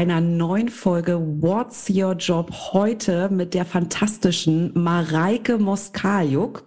[0.00, 6.64] einer neuen Folge What's Your Job heute mit der fantastischen Mareike Moskajuk.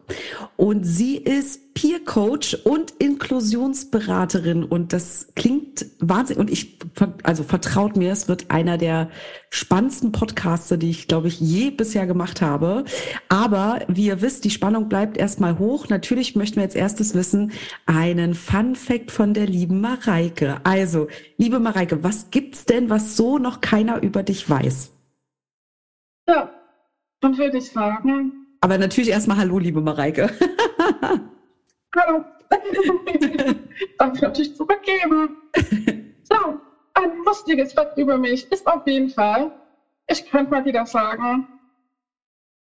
[0.56, 6.80] Und sie ist Peer Coach und Inklusionsberaterin und das klingt wahnsinnig und ich
[7.24, 9.10] also vertraut mir, es wird einer der
[9.50, 12.86] spannendsten Podcasts, die ich glaube ich je bisher gemacht habe.
[13.28, 15.90] Aber wie ihr wisst, die Spannung bleibt erstmal hoch.
[15.90, 17.52] Natürlich möchten wir jetzt erstes wissen
[17.86, 20.58] einen Fun Fact von der lieben Mareike.
[20.64, 24.92] Also, liebe Mareike, was gibt's denn, was so noch keiner über dich weiß?
[26.28, 26.52] Ja,
[27.20, 28.34] dann würde ich sagen.
[28.62, 30.30] Aber natürlich erstmal Hallo, liebe Mareike.
[31.96, 32.24] Hallo.
[34.00, 35.36] Darf ich natürlich zurückgeben.
[36.24, 36.60] So,
[36.96, 39.52] ein lustiges Fakt über mich ist auf jeden Fall,
[40.08, 41.46] ich könnte mal wieder sagen,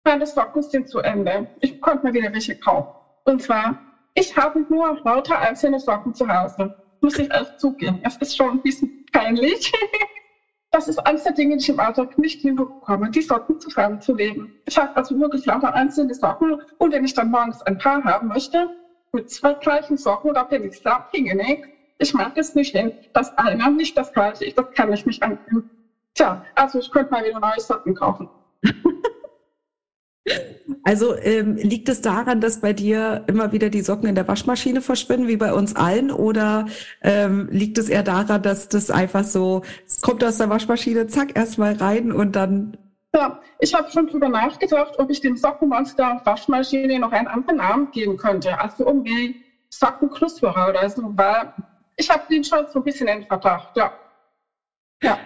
[0.04, 1.48] meine Socken sind zu Ende.
[1.60, 2.88] Ich konnte mal wieder welche kaufen.
[3.24, 3.76] Und zwar,
[4.14, 6.72] ich habe nur lauter einzelne Socken zu Hause.
[7.00, 8.00] Muss ich erst zugeben.
[8.04, 9.72] Es ist schon ein bisschen peinlich.
[10.72, 14.52] Das ist eines der Dinge, die ich im Alltag nicht hinbekomme, die Socken zusammenzulegen.
[14.66, 18.28] Ich habe also wirklich lauter einzelne Socken und wenn ich dann morgens ein Paar haben
[18.28, 18.68] möchte,
[19.16, 21.64] mit zwei gleichen Socken oder ich sehr pingelig.
[21.98, 24.58] Ich mag es nicht, wenn das eine nicht das gleiche ist.
[24.58, 25.70] Das kann ich nicht annehmen.
[26.14, 28.28] Tja, also ich könnte mal wieder neue Socken kaufen.
[30.82, 34.80] Also ähm, liegt es daran, dass bei dir immer wieder die Socken in der Waschmaschine
[34.80, 36.12] verschwinden, wie bei uns allen?
[36.12, 36.66] Oder
[37.02, 41.36] ähm, liegt es eher daran, dass das einfach so, es kommt aus der Waschmaschine, zack,
[41.36, 42.76] erstmal rein und dann
[43.16, 47.90] ja, ich habe schon drüber nachgedacht, ob ich dem Sockenmonster Waschmaschine noch einen anderen Namen
[47.90, 48.58] geben könnte.
[48.58, 49.36] Also irgendwie
[49.70, 51.52] Sockenknusperer oder so, weil
[51.96, 53.92] ich habe den schon so ein bisschen in Verdacht, ja.
[55.02, 55.18] Ja.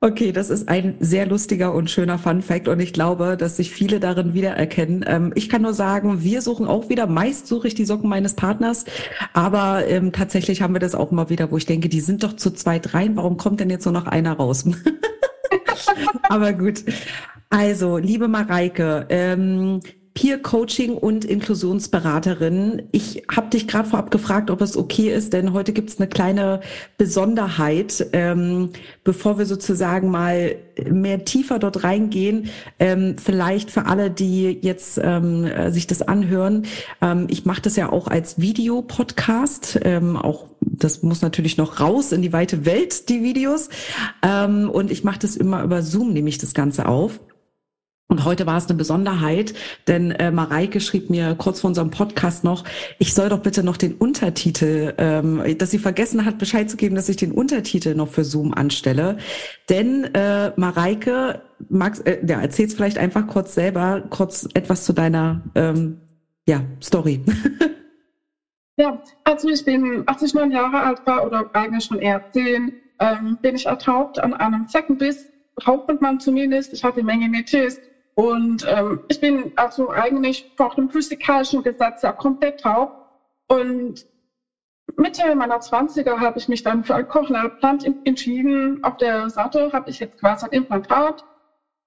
[0.00, 3.70] Okay, das ist ein sehr lustiger und schöner Fun Fact und ich glaube, dass sich
[3.70, 5.02] viele darin wiedererkennen.
[5.06, 8.34] Ähm, ich kann nur sagen, wir suchen auch wieder, meist suche ich die Socken meines
[8.34, 8.84] Partners,
[9.32, 12.34] aber ähm, tatsächlich haben wir das auch immer wieder, wo ich denke, die sind doch
[12.34, 14.66] zu zweit rein, warum kommt denn jetzt nur noch einer raus?
[16.28, 16.84] aber gut.
[17.50, 19.80] Also, liebe Mareike, ähm,
[20.14, 22.84] Peer Coaching und Inklusionsberaterin.
[22.92, 26.08] Ich habe dich gerade vorab gefragt, ob es okay ist, denn heute gibt es eine
[26.08, 26.60] kleine
[26.96, 28.70] Besonderheit, ähm,
[29.02, 30.54] bevor wir sozusagen mal
[30.88, 32.48] mehr tiefer dort reingehen.
[32.78, 36.66] Ähm, vielleicht für alle, die jetzt ähm, sich das anhören.
[37.02, 39.80] Ähm, ich mache das ja auch als Videopodcast.
[39.82, 43.68] Ähm, auch das muss natürlich noch raus in die weite Welt, die Videos.
[44.22, 47.18] Ähm, und ich mache das immer über Zoom, nehme ich das Ganze auf.
[48.14, 49.54] Und heute war es eine Besonderheit,
[49.88, 52.62] denn äh, Mareike schrieb mir kurz vor unserem Podcast noch,
[53.00, 56.94] ich soll doch bitte noch den Untertitel, ähm, dass sie vergessen hat, Bescheid zu geben,
[56.94, 59.18] dass ich den Untertitel noch für Zoom anstelle.
[59.68, 65.42] Denn äh, Mareike, magst, äh, ja, erzähl's vielleicht einfach kurz selber, kurz etwas zu deiner
[65.56, 66.00] ähm,
[66.46, 67.20] ja, Story.
[68.76, 72.74] ja, also ich bin, als ich neun Jahre alt war oder eigentlich schon eher zehn,
[73.00, 75.26] ähm, bin ich ertaucht an einem Zeckenbiss
[75.64, 76.72] Hauptmann zumindest.
[76.72, 77.80] Ich hatte eine Menge Metis
[78.14, 82.92] und ähm, ich bin also eigentlich vor dem physikalischen Gesetz ja komplett taub.
[83.48, 84.06] Und
[84.96, 88.82] Mitte meiner 20er habe ich mich dann für ein Cochlea-Implant entschieden.
[88.84, 91.24] Auf der Seite habe ich jetzt quasi ein Implantat.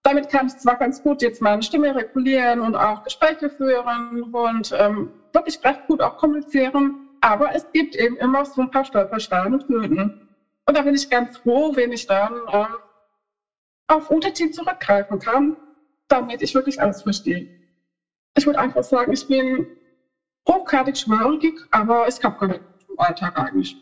[0.04, 4.74] Damit kann ich zwar ganz gut jetzt meine Stimme regulieren und auch Gespräche führen und
[4.78, 7.08] ähm, wirklich recht gut auch kommunizieren.
[7.22, 10.28] Aber es gibt eben immer so ein paar Stolpersteine und Hürden.
[10.66, 12.66] Und da bin ich ganz froh, wenn ich dann äh,
[13.88, 15.56] auf Untertitel zurückgreifen kann
[16.08, 17.48] damit ich wirklich alles verstehe.
[18.38, 19.68] Ich würde einfach sagen, ich bin
[20.48, 23.78] hochgradig schwörig, aber es gab gar nicht im Alltag eigentlich.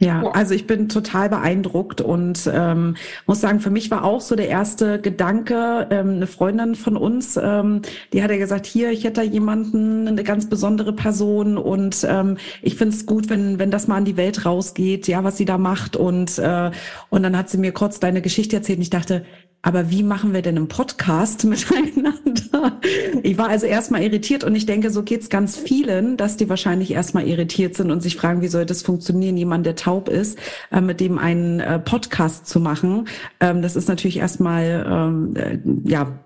[0.00, 2.94] Ja, also ich bin total beeindruckt und ähm,
[3.26, 7.36] muss sagen, für mich war auch so der erste Gedanke, ähm, eine Freundin von uns,
[7.36, 12.06] ähm, die hat ja gesagt, hier, ich hätte da jemanden, eine ganz besondere Person und
[12.08, 15.36] ähm, ich finde es gut, wenn, wenn das mal an die Welt rausgeht, ja, was
[15.36, 16.70] sie da macht und, äh,
[17.10, 19.24] und dann hat sie mir kurz deine Geschichte erzählt und ich dachte,
[19.62, 22.80] aber wie machen wir denn einen Podcast miteinander?
[23.22, 26.92] Ich war also erstmal irritiert und ich denke, so geht's ganz vielen, dass die wahrscheinlich
[26.92, 30.38] erstmal irritiert sind und sich fragen, wie soll das funktionieren, jemand, der taub ist,
[30.70, 33.08] äh, mit dem einen äh, Podcast zu machen.
[33.40, 36.18] Ähm, das ist natürlich erstmal, ähm, äh, ja,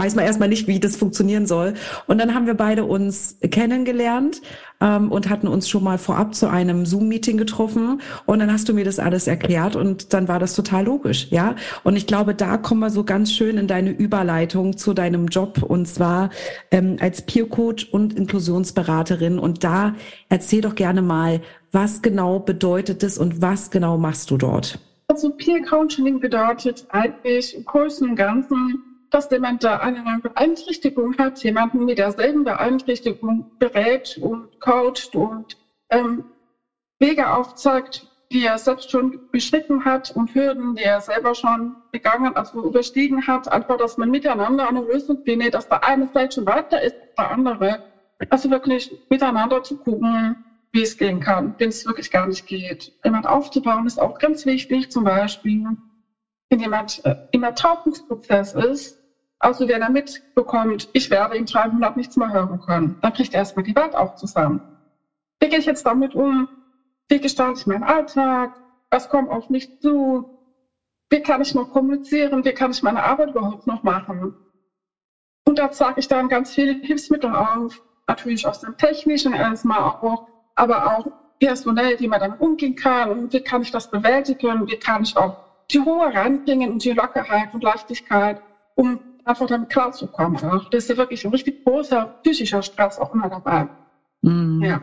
[0.00, 1.74] weiß man erstmal nicht, wie das funktionieren soll.
[2.06, 4.40] Und dann haben wir beide uns kennengelernt
[4.80, 8.00] ähm, und hatten uns schon mal vorab zu einem Zoom-Meeting getroffen.
[8.24, 11.54] Und dann hast du mir das alles erklärt und dann war das total logisch, ja.
[11.84, 15.62] Und ich glaube, da kommen wir so ganz schön in deine Überleitung zu deinem Job
[15.62, 16.30] und zwar
[16.70, 19.38] ähm, als Peer Coach und Inklusionsberaterin.
[19.38, 19.94] Und da
[20.30, 21.42] erzähl doch gerne mal,
[21.72, 24.78] was genau bedeutet es und was genau machst du dort?
[25.08, 31.42] Also Peer Coaching bedeutet eigentlich im Großen und Ganzen dass jemand da eine Beeinträchtigung hat,
[31.42, 35.56] jemanden mit derselben Beeinträchtigung berät und coacht und
[35.90, 36.24] ähm,
[37.00, 42.36] Wege aufzeigt, die er selbst schon beschritten hat und Hürden, die er selber schon begangen,
[42.36, 46.46] also überstiegen hat, einfach, dass man miteinander eine Lösung findet, dass der eine vielleicht schon
[46.46, 47.80] weiter ist als der andere.
[48.28, 50.36] Also wirklich miteinander zu gucken,
[50.72, 52.92] wie es gehen kann, wenn es wirklich gar nicht geht.
[53.02, 55.64] Jemand aufzubauen ist auch ganz wichtig, zum Beispiel,
[56.50, 58.99] wenn jemand äh, im Ertaubungsprozess ist,
[59.40, 63.34] also wenn er mitbekommt, ich werde in drei Monaten nichts mehr hören können, dann kriegt
[63.34, 64.62] er erstmal die Welt auch zusammen.
[65.40, 66.48] Wie gehe ich jetzt damit um?
[67.08, 68.52] Wie gestalte ich meinen Alltag?
[68.90, 70.28] Was kommt auf mich zu?
[71.10, 72.44] Wie kann ich noch kommunizieren?
[72.44, 74.36] Wie kann ich meine Arbeit überhaupt noch machen?
[75.46, 77.80] Und da zeige ich dann ganz viele Hilfsmittel auf.
[78.06, 81.06] Natürlich aus dem Technischen erstmal auch, aber auch
[81.40, 85.36] personell, wie man damit umgehen kann wie kann ich das bewältigen, wie kann ich auch
[85.70, 88.40] die Ruhe reinbringen und die Lockerheit und Leichtigkeit,
[88.74, 89.00] um
[89.30, 90.36] einfach damit klarzukommen.
[90.44, 90.68] Auch.
[90.70, 93.68] Das ist ja wirklich ein richtig großer psychischer Stress auch immer dabei.
[94.22, 94.62] Mhm.
[94.62, 94.80] Ja.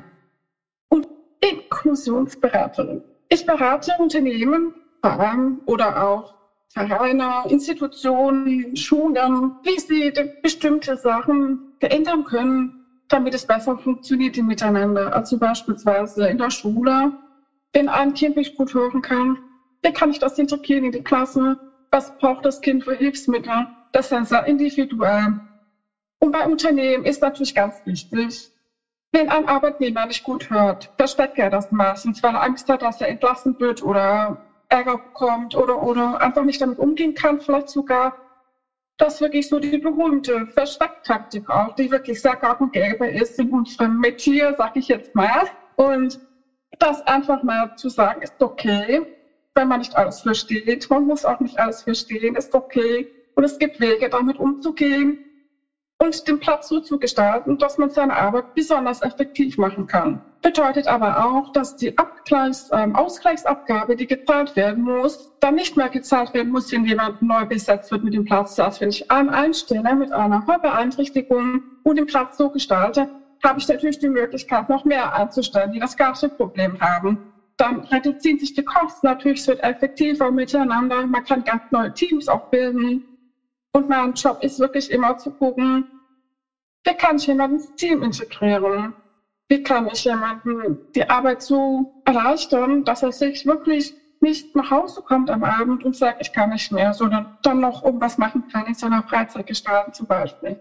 [1.39, 3.03] Inklusionsberaterin.
[3.29, 4.73] Ich berate Unternehmen
[5.65, 6.33] oder auch
[6.69, 10.11] Vereine, Institutionen, Schulen, wie sie
[10.41, 12.73] bestimmte Sachen verändern können,
[13.07, 15.15] damit es besser funktioniert im Miteinander.
[15.15, 17.13] Also beispielsweise in der Schule,
[17.73, 19.37] wenn ein Kind nicht gut hören kann,
[19.83, 21.57] wie kann ich das integrieren in die Klasse?
[21.91, 23.67] Was braucht das Kind für Hilfsmittel?
[23.97, 25.39] Das ist sehr individuell.
[26.19, 28.51] Und bei Unternehmen ist natürlich ganz wichtig,
[29.11, 33.01] wenn ein Arbeitnehmer nicht gut hört, versteckt er das meistens, weil er Angst hat, dass
[33.01, 34.37] er entlassen wird oder
[34.69, 38.13] Ärger bekommt oder, oder einfach nicht damit umgehen kann, vielleicht sogar.
[38.97, 43.49] Das wirklich so die berühmte Verstecktaktik auch, die wirklich sehr gang und gäbe ist in
[43.49, 45.47] unserem Metier, sag ich jetzt mal.
[45.75, 46.19] Und
[46.77, 49.01] das einfach mal zu sagen, ist okay,
[49.55, 50.87] wenn man nicht alles versteht.
[50.87, 53.07] Man muss auch nicht alles verstehen, ist okay.
[53.37, 55.19] Und es gibt Wege, damit umzugehen
[55.99, 60.19] und den Platz so zu gestalten, dass man seine Arbeit besonders effektiv machen kann.
[60.41, 65.89] Bedeutet aber auch, dass die Abgleichs, äh, Ausgleichsabgabe, die gezahlt werden muss, dann nicht mehr
[65.89, 68.57] gezahlt werden muss, wenn jemand neu besetzt wird mit dem Platz.
[68.57, 73.07] Also wenn ich einen einstelle mit einer Hörbeeinträchtigung und den Platz so gestalte,
[73.43, 77.19] habe ich natürlich die Möglichkeit, noch mehr einzustellen, die das gleiche Problem haben.
[77.57, 81.05] Dann reduzieren sich die Kosten natürlich, es wird effektiver miteinander.
[81.05, 83.03] Man kann ganz neue Teams auch bilden.
[83.77, 85.85] Und mein Job ist wirklich immer zu gucken,
[86.83, 88.95] wie kann ich jemanden ins Team integrieren?
[89.49, 95.03] Wie kann ich jemanden die Arbeit so erleichtern, dass er sich wirklich nicht nach Hause
[95.03, 98.65] kommt am Abend und sagt, ich kann nicht mehr, sondern dann noch irgendwas machen kann
[98.65, 100.59] in seiner Freizeit gestalten zum Beispiel.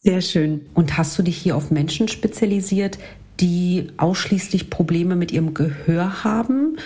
[0.00, 0.64] Sehr schön.
[0.72, 2.98] Und hast du dich hier auf Menschen spezialisiert,
[3.38, 6.78] die ausschließlich Probleme mit ihrem Gehör haben?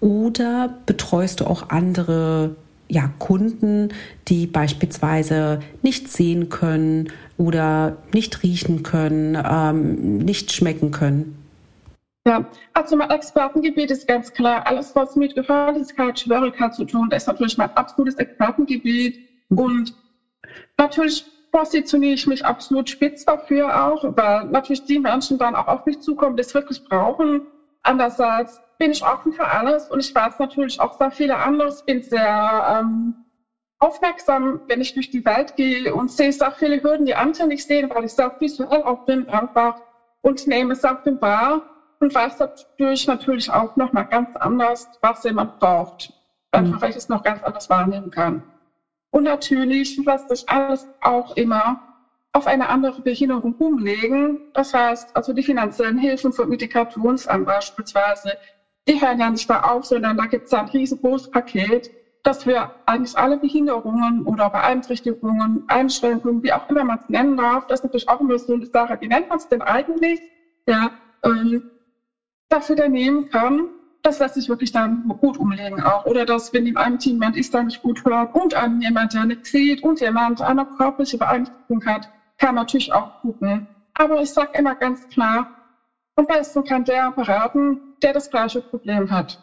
[0.00, 2.56] Oder betreust du auch andere
[2.88, 3.92] ja, Kunden,
[4.28, 11.36] die beispielsweise nicht sehen können oder nicht riechen können, ähm, nicht schmecken können?
[12.26, 12.44] Ja,
[12.74, 17.28] also mein Expertengebiet ist ganz klar alles, was mit Gehörlosigkeit, Schwierigkeit zu tun, das ist
[17.28, 19.20] natürlich mein absolutes Expertengebiet.
[19.48, 19.58] Mhm.
[19.58, 19.94] Und
[20.76, 25.86] natürlich positioniere ich mich absolut spitz dafür auch, weil natürlich die Menschen dann auch auf
[25.86, 27.42] mich zukommen, die es wirklich brauchen.
[27.82, 32.02] Andererseits bin ich offen für alles und ich weiß natürlich auch sehr viele anderes, bin
[32.02, 33.14] sehr ähm,
[33.78, 37.66] aufmerksam, wenn ich durch die Welt gehe und sehe sehr viele Hürden, die andere nicht
[37.66, 39.80] sehen, weil ich sehr visuell auch bin einfach
[40.22, 41.62] und nehme es auf den wahr
[42.00, 46.12] und weiß dadurch natürlich auch nochmal ganz anders, was jemand braucht.
[46.52, 46.82] Einfach, mhm.
[46.82, 48.42] weil ich es noch ganz anders wahrnehmen kann.
[49.10, 51.80] Und natürlich lässt sich alles auch immer
[52.32, 54.38] auf eine andere Behinderung umlegen.
[54.52, 58.36] Das heißt, also die finanziellen Hilfen für Migrationsamt beispielsweise,
[58.88, 61.90] die hören ja nicht da auf, sondern da gibt es ein riesengroßes Paket,
[62.22, 67.66] das für eigentlich alle Behinderungen oder Beeinträchtigungen, Einschränkungen, wie auch immer man es nennen darf,
[67.66, 70.20] das ist natürlich auch immer so eine Sache, wie nennt man es denn eigentlich,
[70.66, 70.90] ja,
[71.22, 71.62] ähm,
[72.48, 73.68] dafür dann nehmen kann.
[74.02, 76.04] Das lässt sich wirklich dann gut umlegen auch.
[76.04, 79.14] Oder dass, wenn in einem Team jemand ist, der nicht gut hört und an jemand,
[79.14, 83.66] der nicht sieht und jemand eine körperliche Beeinträchtigung hat, kann man natürlich auch gucken.
[83.94, 85.48] Aber ich sage immer ganz klar,
[86.14, 89.38] am besten kann der beraten, der das gleiche Problem hat.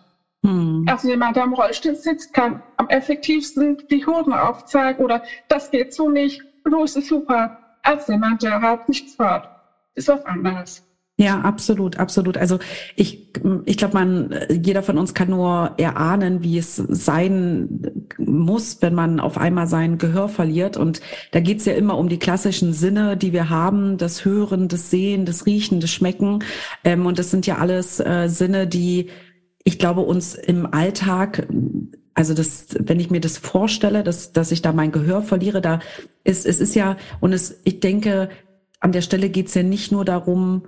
[0.46, 0.86] Hm.
[0.88, 5.94] Also jemand, der im Rollstuhl sitzt, kann am effektivsten die Hürden aufzeigen oder das geht
[5.94, 9.48] so nicht, los ist super, als jemand, der halt nichts hört.
[9.96, 10.84] Ist was anderes.
[11.16, 12.38] Ja, absolut, absolut.
[12.38, 12.58] Also
[12.96, 13.32] ich,
[13.66, 19.20] ich glaube, man, jeder von uns kann nur erahnen, wie es sein muss, wenn man
[19.20, 20.76] auf einmal sein Gehör verliert.
[20.76, 21.02] Und
[21.32, 25.26] da geht's ja immer um die klassischen Sinne, die wir haben, das Hören, das Sehen,
[25.26, 26.40] das Riechen, das Schmecken.
[26.84, 29.12] Ähm, und das sind ja alles äh, Sinne, die,
[29.64, 31.48] ich glaube, uns im Alltag
[32.16, 35.80] also das, wenn ich mir das vorstelle, dass, dass ich da mein Gehör verliere, da
[36.24, 38.30] ist, es ist ja, und es, ich denke,
[38.80, 40.64] an der Stelle geht's ja nicht nur darum,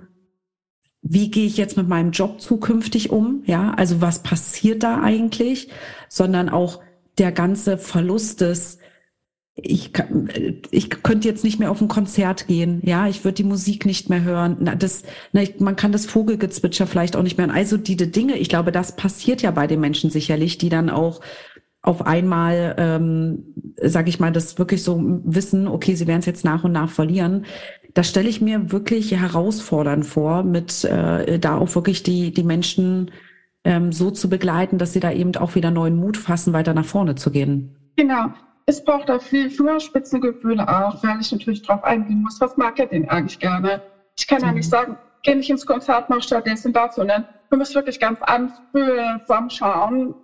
[1.08, 3.42] wie gehe ich jetzt mit meinem Job zukünftig um?
[3.46, 5.68] Ja, also was passiert da eigentlich?
[6.08, 6.80] Sondern auch
[7.18, 8.78] der ganze Verlust des,
[9.54, 9.92] ich,
[10.70, 14.10] ich könnte jetzt nicht mehr auf ein Konzert gehen, ja, ich würde die Musik nicht
[14.10, 14.56] mehr hören.
[14.60, 17.56] Na, das, na, ich, man kann das Vogelgezwitscher vielleicht auch nicht mehr hören.
[17.56, 21.20] Also diese Dinge, ich glaube, das passiert ja bei den Menschen sicherlich, die dann auch
[21.82, 26.44] auf einmal, ähm, sage ich mal, das wirklich so wissen, okay, sie werden es jetzt
[26.44, 27.46] nach und nach verlieren.
[27.96, 33.10] Das stelle ich mir wirklich herausfordernd vor, mit äh, da auch wirklich die, die Menschen
[33.64, 36.84] ähm, so zu begleiten, dass sie da eben auch wieder neuen Mut fassen, weiter nach
[36.84, 37.74] vorne zu gehen.
[37.96, 38.34] Genau.
[38.66, 42.84] Es braucht auch viel Fingerspitzengefühle auch, weil ich natürlich drauf eingehen muss, was mag er
[42.84, 43.80] denn eigentlich gerne?
[44.18, 47.76] Ich kann ja nicht sagen, geh nicht ins Konzert, mach stattdessen das, sondern wir müssen
[47.76, 50.14] wirklich ganz anfühlen, zusammenschauen,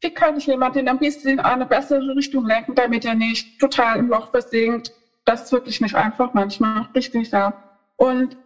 [0.00, 3.98] wie kann ich jemanden ein bisschen in eine bessere Richtung lenken, damit er nicht total
[3.98, 4.92] im Loch versinkt.
[5.24, 7.54] Das ist wirklich nicht einfach manchmal, richtig ja.
[7.96, 8.36] Und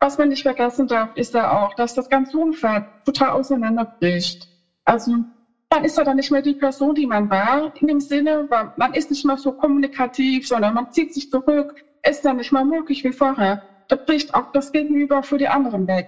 [0.00, 4.48] was man nicht vergessen darf, ist ja auch, dass das ganze Umfeld total auseinanderbricht.
[4.84, 5.24] Also
[5.70, 8.72] man ist ja dann nicht mehr die Person, die man war, in dem Sinne, weil
[8.76, 12.64] man ist nicht mehr so kommunikativ, sondern man zieht sich zurück, ist dann nicht mehr
[12.64, 13.60] möglich wie vorher.
[13.88, 16.06] Da bricht auch das Gegenüber für die anderen weg.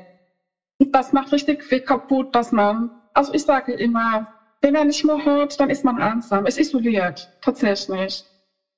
[0.79, 4.27] Und das macht richtig viel kaputt, dass man, also ich sage immer,
[4.61, 8.25] wenn er nicht mehr hört, dann ist man einsam, ist isoliert, tatsächlich.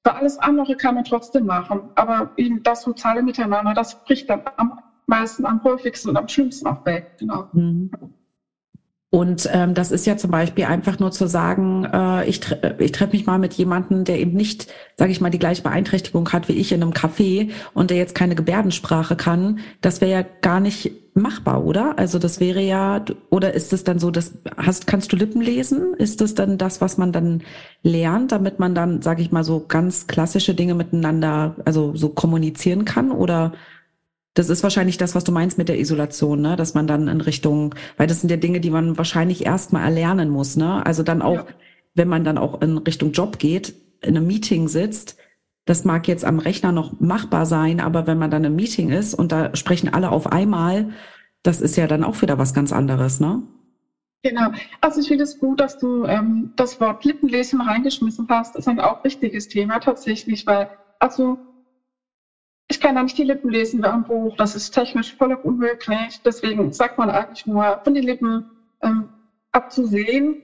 [0.07, 1.91] Weil alles andere kann man trotzdem machen.
[1.97, 6.69] Aber eben das soziale Miteinander, das bricht dann am meisten, am häufigsten und am schlimmsten
[6.69, 7.09] auch weg.
[7.19, 7.49] Genau.
[7.51, 7.91] Mhm.
[9.11, 12.91] Und ähm, das ist ja zum Beispiel einfach nur zu sagen, äh, ich, tre ich
[12.91, 16.49] treffe mich mal mit jemandem, der eben nicht, sage ich mal, die gleiche Beeinträchtigung hat
[16.49, 19.61] wie ich in einem Café und der jetzt keine Gebärdensprache kann.
[19.81, 21.99] Das wäre ja gar nicht machbar, oder?
[21.99, 25.95] Also das wäre ja, oder ist es dann so, dass hast, kannst du Lippen lesen?
[25.95, 27.43] Ist das dann das, was man dann
[27.83, 32.85] lernt, damit man dann, sage ich mal, so ganz klassische Dinge miteinander, also so kommunizieren
[32.85, 33.13] kann?
[33.13, 33.53] Oder
[34.37, 36.57] das ist wahrscheinlich das, was du meinst mit der Isolation, ne?
[36.57, 40.29] Dass man dann in Richtung, weil das sind ja Dinge, die man wahrscheinlich erstmal erlernen
[40.29, 40.85] muss, ne?
[40.85, 41.47] Also dann auch, ja.
[41.95, 45.17] wenn man dann auch in Richtung Job geht, in einem Meeting sitzt,
[45.65, 49.15] das mag jetzt am Rechner noch machbar sein, aber wenn man dann im Meeting ist
[49.15, 50.91] und da sprechen alle auf einmal,
[51.43, 53.43] das ist ja dann auch wieder was ganz anderes, ne?
[54.23, 54.51] Genau.
[54.83, 58.55] Also ich finde es gut, dass du ähm, das Wort Lippenlesen reingeschmissen hast.
[58.55, 61.39] Das ist ein auch wichtiges Thema tatsächlich, weil also
[62.69, 64.37] ich kann da nicht die Lippen lesen wie ein Buch.
[64.37, 66.21] Das ist technisch völlig unmöglich.
[66.25, 68.45] Deswegen sagt man eigentlich nur, von den Lippen
[68.83, 69.09] ähm,
[69.53, 70.37] abzusehen,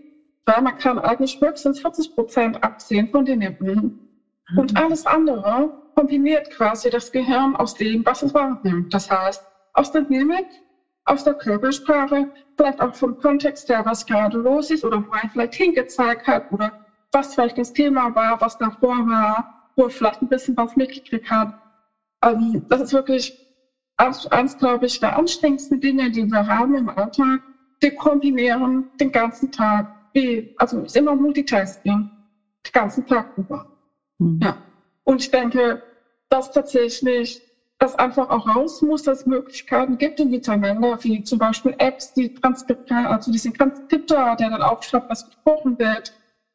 [0.47, 3.99] weil man kann eigentlich höchstens 40 Prozent absehen von den Lippen.
[4.51, 4.59] Mhm.
[4.59, 8.95] Und alles andere kombiniert quasi das Gehirn aus dem, was es wahrnimmt.
[8.95, 9.43] Das heißt,
[9.75, 10.47] aus der Mimik,
[11.05, 15.29] aus der Körpersprache, vielleicht auch vom Kontext her, was gerade los ist oder wo er
[15.29, 16.73] vielleicht hingezeigt hat oder
[17.11, 21.29] was vielleicht das Thema war, was davor war, wo er vielleicht ein bisschen was mitgekriegt
[21.29, 21.53] hat.
[22.23, 23.37] Ähm, das ist wirklich
[23.97, 27.41] eins, glaube ich, der anstrengendsten Dinge, die wir haben im Alltag.
[27.81, 32.11] Wir kombinieren den ganzen Tag, wie, also ist immer Multitasking,
[32.67, 33.67] den ganzen Tag über.
[34.19, 34.41] Mhm.
[34.43, 34.57] Ja.
[35.05, 35.83] Und ich denke,
[36.29, 37.43] dass tatsächlich
[37.79, 42.13] das einfach auch raus muss, dass es Möglichkeiten gibt im Miteinander, wie zum Beispiel Apps,
[42.15, 46.13] die Transkripte, also diesen Transkriptor, der dann aufschreibt, was gesprochen wird.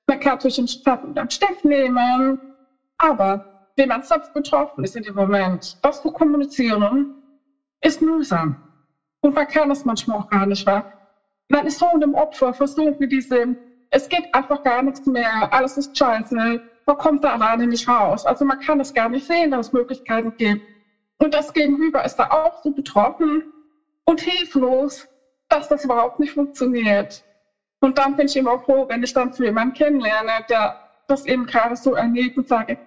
[0.08, 2.40] Man kann natürlich einen Stab und einen Stift nehmen,
[2.98, 7.14] aber man selbst betroffen ist in dem Moment, das zu kommunizieren,
[7.82, 8.56] ist mühsam.
[9.22, 10.84] Und man kann es manchmal auch gar nicht, weil
[11.50, 13.56] man ist so in dem Opfer, versucht mit diesem,
[13.90, 18.26] es geht einfach gar nichts mehr, alles ist scheiße, man kommt da alleine nicht raus.
[18.26, 20.62] Also man kann es gar nicht sehen, dass es Möglichkeiten gibt.
[21.20, 23.44] Und das Gegenüber ist da auch so betroffen
[24.06, 25.08] und hilflos,
[25.50, 27.24] dass das überhaupt nicht funktioniert.
[27.82, 30.76] Und dann bin ich immer froh, wenn ich dann zu jemanden kennenlerne, der
[31.08, 32.78] das eben gerade so erlebt und sage,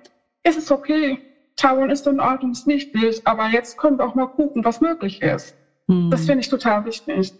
[0.42, 1.18] ist es okay,
[1.56, 4.80] Taiwan ist in Ordnung, ist nicht wild, aber jetzt können wir auch mal gucken, was
[4.80, 5.54] möglich ist.
[5.88, 6.10] Hm.
[6.10, 7.32] Das finde ich total wichtig.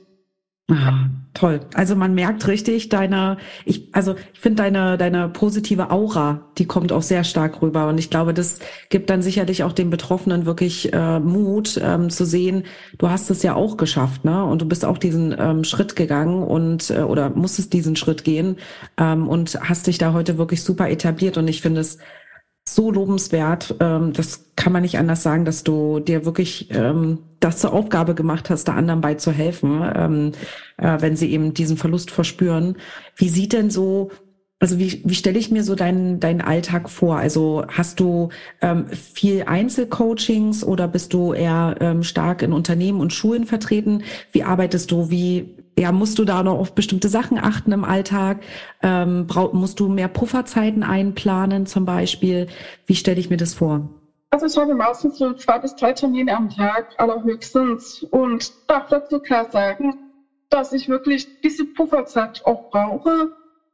[0.70, 1.60] Ah, toll.
[1.74, 6.92] Also man merkt richtig deine, ich, also ich finde deine, deine positive Aura, die kommt
[6.92, 7.88] auch sehr stark rüber.
[7.88, 12.24] Und ich glaube, das gibt dann sicherlich auch den Betroffenen wirklich äh, Mut ähm, zu
[12.24, 12.64] sehen,
[12.98, 14.44] du hast es ja auch geschafft, ne?
[14.44, 18.56] Und du bist auch diesen ähm, Schritt gegangen und äh, oder musstest diesen Schritt gehen
[18.96, 21.36] ähm, und hast dich da heute wirklich super etabliert.
[21.36, 21.98] Und ich finde es
[22.68, 23.74] so lobenswert.
[23.80, 28.14] Ähm, das kann man nicht anders sagen, dass du dir wirklich ähm, das zur Aufgabe
[28.14, 30.32] gemacht hast, da anderen bei zu helfen, ähm,
[30.76, 32.76] äh, wenn sie eben diesen Verlust verspüren.
[33.16, 34.10] Wie sieht denn so
[34.62, 37.16] also wie, wie stelle ich mir so deinen, deinen Alltag vor?
[37.16, 38.28] Also hast du
[38.60, 44.02] ähm, viel Einzelcoachings oder bist du eher ähm, stark in Unternehmen und Schulen vertreten?
[44.32, 45.10] Wie arbeitest du?
[45.10, 48.42] Wie ja, musst du da noch auf bestimmte Sachen achten im Alltag?
[48.82, 52.48] Ähm, brauch, musst du mehr Pufferzeiten einplanen zum Beispiel?
[52.86, 53.88] Wie stelle ich mir das vor?
[54.30, 58.02] Also ich habe meistens so zwei bis drei Termine am Tag, allerhöchstens.
[58.10, 59.94] Und darf dazu klar sagen,
[60.50, 63.32] dass ich wirklich diese Pufferzeit auch brauche,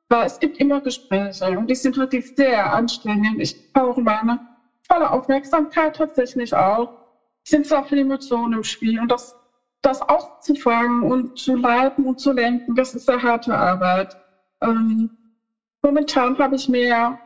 [0.08, 3.40] weil es gibt immer Gespräche und die sind wirklich sehr anstrengend.
[3.40, 4.40] Ich brauche meine
[4.88, 6.90] volle Aufmerksamkeit tatsächlich auch.
[7.44, 9.35] Es sind sehr viele Emotionen im Spiel und das,
[9.86, 14.16] das aufzufangen und zu leiten und zu lenken, das ist eine harte Arbeit.
[14.60, 15.10] Ähm,
[15.80, 17.20] momentan habe ich mehr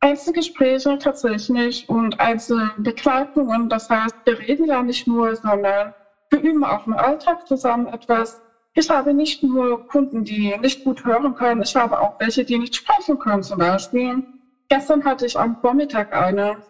[0.00, 3.70] Einzelgespräche tatsächlich und Einzelbegleitungen.
[3.70, 5.94] Das heißt, wir reden ja nicht nur, sondern
[6.28, 8.38] wir üben auch im Alltag zusammen etwas.
[8.74, 12.58] Ich habe nicht nur Kunden, die nicht gut hören können, ich habe auch welche, die
[12.58, 14.22] nicht sprechen können zum Beispiel.
[14.68, 16.62] Gestern hatte ich am Vormittag eine,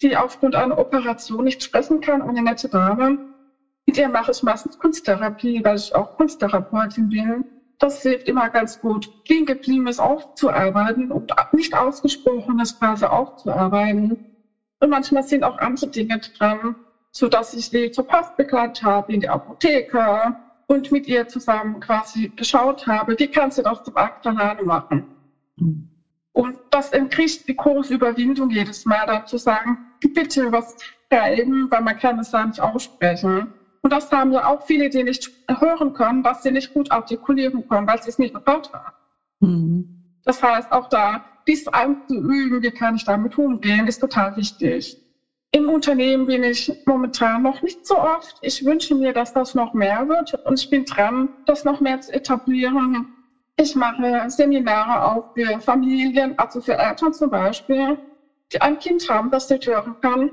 [0.00, 3.33] die aufgrund einer Operation nicht sprechen kann, eine nette Dame.
[3.86, 7.44] Mit ihr mache ich meistens Kunsttherapie, weil ich auch Kunsttherapeutin bin.
[7.78, 14.16] Das hilft immer ganz gut, liegen gebliebenes aufzuarbeiten und nicht ausgesprochenes quasi aufzuarbeiten.
[14.80, 16.76] Und manchmal sind auch andere Dinge dran,
[17.10, 20.34] so dass ich sie zur Post begleitet habe in die Apotheke
[20.66, 25.04] und mit ihr zusammen quasi geschaut habe, wie kannst du das zum alleine machen.
[25.56, 25.88] Mhm.
[26.32, 29.78] Und das entkriegt die große Überwindung jedes Mal, dann zu sagen,
[30.12, 30.74] bitte was
[31.08, 33.46] schreiben, weil man kann es da nicht aussprechen.
[33.84, 37.66] Und das haben ja auch viele, die nicht hören können, was sie nicht gut artikulieren
[37.68, 38.96] können, weil sie es nicht gehört haben.
[39.40, 39.86] Mhm.
[40.24, 44.96] Das heißt, auch da, dies einzuüben, wie kann ich damit umgehen, ist total wichtig.
[45.50, 48.38] Im Unternehmen bin ich momentan noch nicht so oft.
[48.40, 52.00] Ich wünsche mir, dass das noch mehr wird und ich bin dran, das noch mehr
[52.00, 53.06] zu etablieren.
[53.56, 57.98] Ich mache Seminare auch für Familien, also für Eltern zum Beispiel,
[58.50, 60.30] die ein Kind haben, das nicht hören kann.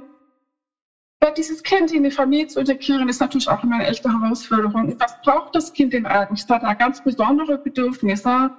[1.30, 4.96] Dieses Kind in die Familie zu integrieren, ist natürlich auch immer eine echte Herausforderung.
[5.00, 6.46] Was braucht das Kind denn eigentlich?
[6.50, 8.52] Hat da ganz besondere Bedürfnisse.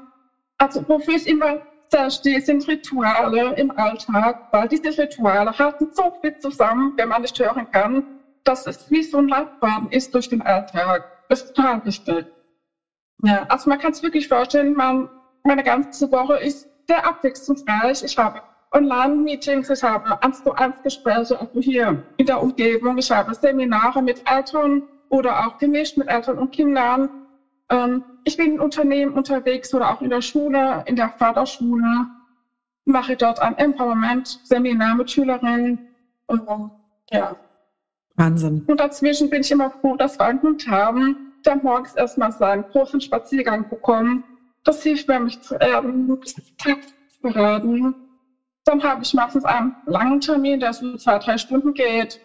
[0.59, 1.61] Also wofür ich immer
[1.91, 7.39] verstehe, sind Rituale im Alltag, weil diese Rituale halten so viel zusammen, wenn man nicht
[7.39, 8.03] hören kann,
[8.45, 11.05] dass es wie so ein Leitfaden ist durch den Alltag.
[11.29, 12.27] Das ist total wichtig.
[13.25, 15.09] Ja, also man kann es wirklich vorstellen, man,
[15.45, 18.03] meine ganze Woche ist sehr abwechslungsreich.
[18.03, 18.41] Ich habe
[18.73, 22.99] Online-Meetings, ich habe eins zu eins Gespräche also hier in der Umgebung.
[22.99, 27.09] Ich habe Seminare mit Eltern oder auch gemischt mit Eltern und Kindern.
[27.69, 32.07] Ähm, ich bin in Unternehmen unterwegs oder auch in der Schule, in der Vaterschule,
[32.85, 35.79] mache dort ein Empowerment-Seminar mit Schülerinnen.
[37.11, 37.37] Ja.
[38.17, 38.65] Wahnsinn.
[38.67, 42.65] Und dazwischen bin ich immer froh, dass wir einen Hund haben, der morgens erstmal seinen
[42.71, 44.25] großen Spaziergang bekommt.
[44.65, 46.19] Das hilft mir, mich zu erden,
[46.59, 47.95] Tag zu beraten.
[48.65, 52.21] Dann habe ich meistens einen langen Termin, der so zwei, drei Stunden geht.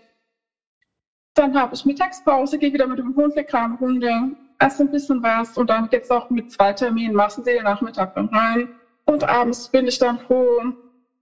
[1.33, 5.55] Dann habe ich Mittagspause, gehe wieder mit dem Hund eine Runde esse ein bisschen was
[5.57, 8.69] und dann geht es auch mit zwei Terminen, sie den Nachmittag dann rein.
[9.05, 10.73] Und abends bin ich dann froh,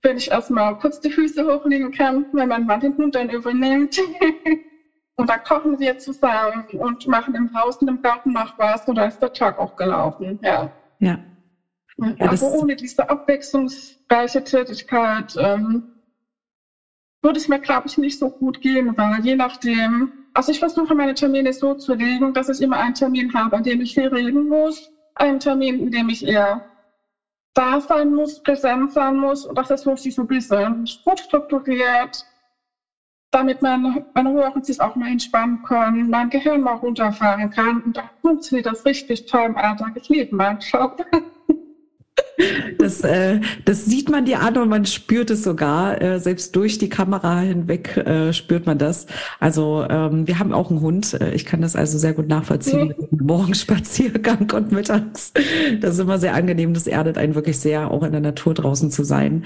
[0.01, 3.99] wenn ich erstmal kurz die Füße hochlegen kann, wenn mein Mann den Hund dann übernimmt.
[5.17, 8.95] und dann kochen wir zusammen und machen im Haus und im Garten noch was und
[8.95, 10.39] dann ist der Tag auch gelaufen.
[10.41, 10.69] Ja.
[10.99, 11.17] Ja.
[11.97, 15.83] Ja Aber ohne diese abwechslungsreiche Tätigkeit ähm,
[17.21, 20.93] würde es mir, glaube ich, nicht so gut gehen, weil je nachdem, also ich versuche
[20.95, 24.07] meine Termine so zu legen, dass ich immer einen Termin habe, an dem ich viel
[24.07, 26.63] reden muss, einen Termin, in dem ich eher
[27.53, 32.25] da sein muss, präsent sein muss und das ist wirklich so ein bisschen gut strukturiert,
[33.31, 37.97] damit meine, meine Hörer sich auch mal entspannen können, mein Gehirn mal runterfahren kann und
[37.97, 39.93] dann funktioniert das richtig toll im Alltag.
[39.95, 40.95] Ich liebe meinen Job.
[42.77, 46.01] Das, äh, das sieht man dir an und man spürt es sogar.
[46.01, 49.07] Äh, selbst durch die Kamera hinweg äh, spürt man das.
[49.39, 51.13] Also ähm, wir haben auch einen Hund.
[51.13, 55.31] Äh, ich kann das also sehr gut nachvollziehen dem Morgenspaziergang und mittags.
[55.81, 56.73] Das ist immer sehr angenehm.
[56.73, 59.43] Das erdet einen wirklich sehr, auch in der Natur draußen zu sein.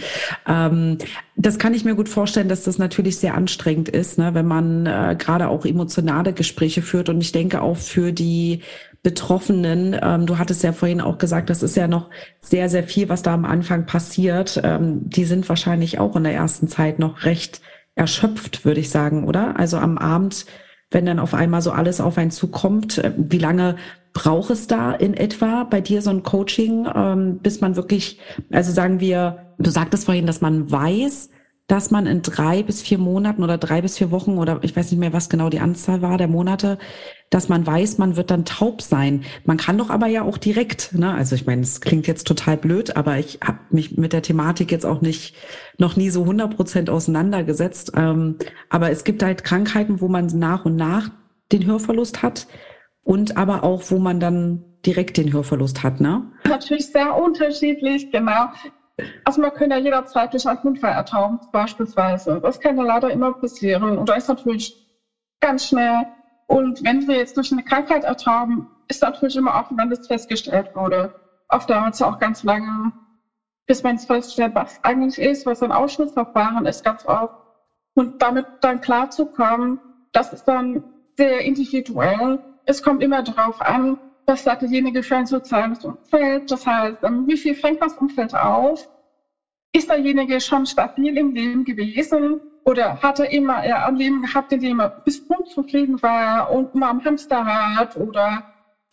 [0.48, 0.98] Ähm,
[1.36, 4.86] das kann ich mir gut vorstellen, dass das natürlich sehr anstrengend ist, ne, wenn man
[4.86, 7.10] äh, gerade auch emotionale Gespräche führt.
[7.10, 8.62] Und ich denke auch für die
[9.02, 9.98] Betroffenen.
[10.02, 12.10] Ähm, du hattest ja vorhin auch gesagt, das ist ja noch
[12.42, 14.60] sehr, sehr viel, was da am Anfang passiert.
[14.64, 17.62] Ähm, die sind wahrscheinlich auch in der ersten Zeit noch recht
[17.96, 19.58] erschöpft, würde ich sagen, oder?
[19.58, 20.46] Also am Abend,
[20.92, 23.78] wenn dann auf einmal so alles auf einen zukommt, äh, wie lange
[24.14, 28.20] braucht es da in etwa bei dir so ein Coaching, ähm, bis man wirklich,
[28.52, 31.30] also sagen wir, du sagtest vorhin, dass man weiß,
[31.70, 34.90] dass man in drei bis vier Monaten oder drei bis vier Wochen oder ich weiß
[34.92, 36.80] nicht mehr, was genau die Anzahl war der Monate,
[37.30, 39.24] dass man weiß, man wird dann taub sein.
[39.46, 41.14] Man kann doch aber ja auch direkt, ne?
[41.14, 44.72] also ich meine, es klingt jetzt total blöd, aber ich habe mich mit der Thematik
[44.72, 45.36] jetzt auch nicht
[45.78, 47.92] noch nie so 100 Prozent auseinandergesetzt.
[47.96, 48.38] Ähm,
[48.72, 51.12] aber es gibt halt Krankheiten, wo man nach und nach
[51.52, 52.48] den Hörverlust hat
[53.04, 56.32] und aber auch, wo man dann direkt den Hörverlust hat, ne?
[56.48, 58.48] Natürlich sehr unterschiedlich, genau.
[59.24, 62.40] Also man kann ja jederzeit durch einen Unfall ertauchen, beispielsweise.
[62.42, 63.98] Das kann ja leider immer passieren.
[63.98, 64.76] Und da ist natürlich
[65.40, 66.04] ganz schnell.
[66.48, 70.70] Und wenn wir jetzt durch eine Krankheit ertauchen, ist natürlich immer auch, wenn das festgestellt
[70.74, 71.12] wurde.
[71.48, 72.92] Oft dauert es ja auch ganz lange,
[73.68, 77.34] bis man es feststellt, was eigentlich ist, was ein Ausschlussverfahren ist, ganz oft.
[77.94, 79.80] Und damit dann klarzukommen,
[80.12, 80.84] das ist dann
[81.18, 82.40] sehr individuell.
[82.66, 83.98] Es kommt immer darauf an,
[84.30, 86.50] was sagt derjenige für ein soziales Umfeld.
[86.52, 88.88] Das heißt, ähm, wie viel fängt das Umfeld auf?
[89.74, 92.40] Ist derjenige schon stabil im Leben gewesen?
[92.64, 96.74] Oder hat er immer eher ein Leben gehabt, in dem er bis unzufrieden war und
[96.76, 98.44] immer am Hamsterrad oder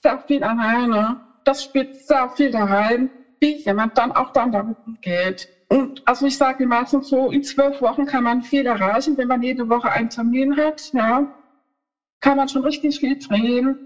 [0.02, 1.18] sehr viel alleine?
[1.44, 5.46] Das spielt sehr viel da rein, wie jemand dann auch dann damit umgeht.
[5.68, 9.42] Und also ich sage meistens so, in zwölf Wochen kann man viel erreichen, wenn man
[9.42, 11.26] jede Woche einen Termin hat, ja,
[12.20, 13.76] kann man schon richtig viel drehen.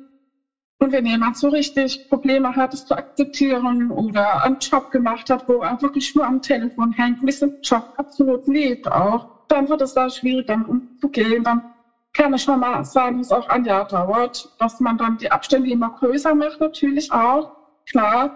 [0.82, 5.46] Und wenn jemand so richtig Probleme hat, es zu akzeptieren oder einen Job gemacht hat,
[5.46, 9.92] wo er wirklich nur am Telefon hängt, diesen Job absolut liebt auch, dann wird es
[9.92, 11.44] da schwierig, dann umzugehen.
[11.44, 11.62] Dann
[12.14, 15.30] kann es schon mal sein, dass es auch ein Jahr dauert, dass man dann die
[15.30, 17.50] Abstände immer größer macht, natürlich auch,
[17.86, 18.32] klar.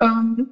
[0.00, 0.50] Ähm,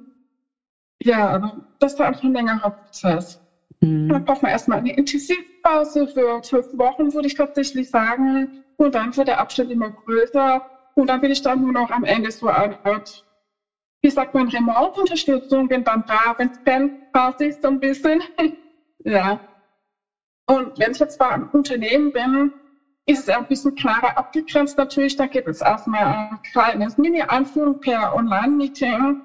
[1.03, 1.37] ja,
[1.79, 3.39] das ist einfach ein längerer Prozess.
[3.81, 4.09] Mhm.
[4.09, 8.49] Dann braucht man erstmal eine Intensivpause für zwölf Wochen, würde ich tatsächlich sagen.
[8.77, 10.63] Und dann wird der Abstand immer größer.
[10.95, 13.23] Und dann bin ich dann nur noch am Ende so eine Art,
[14.01, 18.21] wie sagt man, Remote-Unterstützung, bin dann da, wenn es brennt, quasi so ein bisschen.
[19.03, 19.39] ja.
[20.45, 22.51] Und wenn ich jetzt bei einem Unternehmen bin,
[23.05, 25.15] ist es ein bisschen klarer abgegrenzt natürlich.
[25.15, 29.17] Da gibt es erstmal ein kleines Mini-Einführung per Online-Meeting.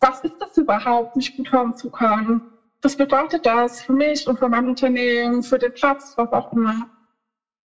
[0.00, 2.42] Was ist das überhaupt, gut hören zu können?
[2.82, 6.86] Was bedeutet das für mich und für mein Unternehmen, für den Platz, was auch immer?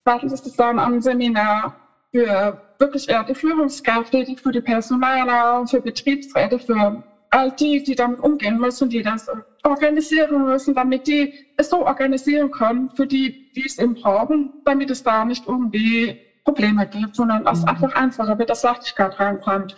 [0.05, 1.75] Zweitens ist es dann ein Seminar
[2.17, 7.95] für wirklich eher die Führungskräfte, die für die Personaler, für Betriebsräte, für all die, die
[7.95, 9.29] damit umgehen müssen, die das
[9.65, 14.91] organisieren müssen, damit die es so organisieren können, für die, die es eben brauchen, damit
[14.91, 17.69] es da nicht irgendwie Probleme gibt, sondern es mhm.
[17.69, 19.75] einfach einfacher wird, dass Sachlichkeit reinkommt.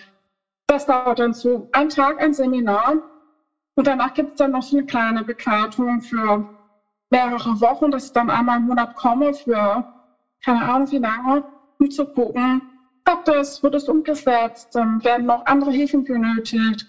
[0.68, 3.03] Das dauert dann so ein Tag, ein Seminar.
[3.74, 6.44] Und danach gibt es dann noch so eine kleine Begleitung für
[7.11, 9.85] mehrere Wochen, dass ich dann einmal im Monat komme für
[10.44, 11.42] keine Ahnung wie lange,
[11.79, 12.62] um zu gucken,
[13.11, 16.87] ob das, wird es umgesetzt, werden noch andere Hilfen benötigt.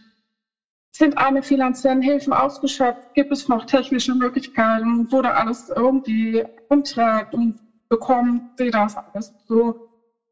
[0.92, 3.14] Sind alle finanziellen Hilfen ausgeschöpft?
[3.14, 5.10] Gibt es noch technische Möglichkeiten?
[5.12, 7.56] Wurde alles irgendwie umträgt und
[7.88, 9.76] bekommen sie das alles so?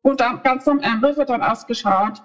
[0.01, 2.21] Und dann ganz am Ende wird dann erst geschaut,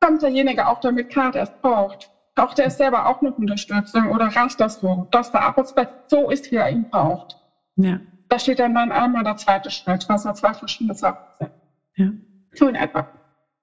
[0.00, 2.10] kommt derjenige auch damit klar, der es braucht?
[2.34, 6.50] Braucht er selber auch noch Unterstützung oder reicht das so, dass der Arbeitsplatz so ist,
[6.50, 7.36] wie er ihn braucht?
[7.76, 7.98] Ja.
[8.28, 11.50] Da steht dann, dann einmal der zweite Schritt, was ja zwei verschiedene Sachen sind.
[11.96, 12.12] Ja.
[12.52, 13.12] So in etwa.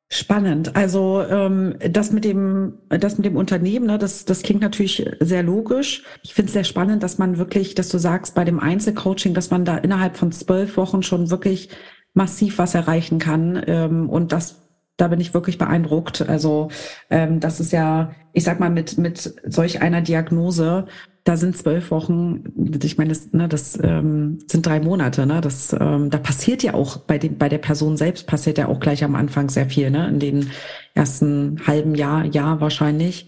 [0.10, 0.76] Spannend.
[0.76, 5.42] Also ähm, das mit dem, das mit dem Unternehmen, ne, das, das klingt natürlich sehr
[5.42, 6.04] logisch.
[6.22, 9.50] Ich finde es sehr spannend, dass man wirklich, dass du sagst, bei dem Einzelcoaching, dass
[9.50, 11.70] man da innerhalb von zwölf Wochen schon wirklich
[12.14, 13.64] massiv was erreichen kann.
[13.66, 16.22] Ähm, und das, da bin ich wirklich beeindruckt.
[16.22, 16.70] Also
[17.10, 20.86] ähm, das ist ja, ich sag mal, mit, mit solch einer Diagnose
[21.24, 22.44] da sind zwölf Wochen,
[22.84, 25.40] ich meine, das, ne, das ähm, sind drei Monate, ne?
[25.40, 28.82] Das, ähm, da passiert ja auch bei dem, bei der Person selbst passiert ja auch
[28.82, 30.10] gleich am Anfang sehr viel, ne?
[30.10, 30.52] In den
[30.94, 33.28] ersten halben Jahr, Jahr wahrscheinlich.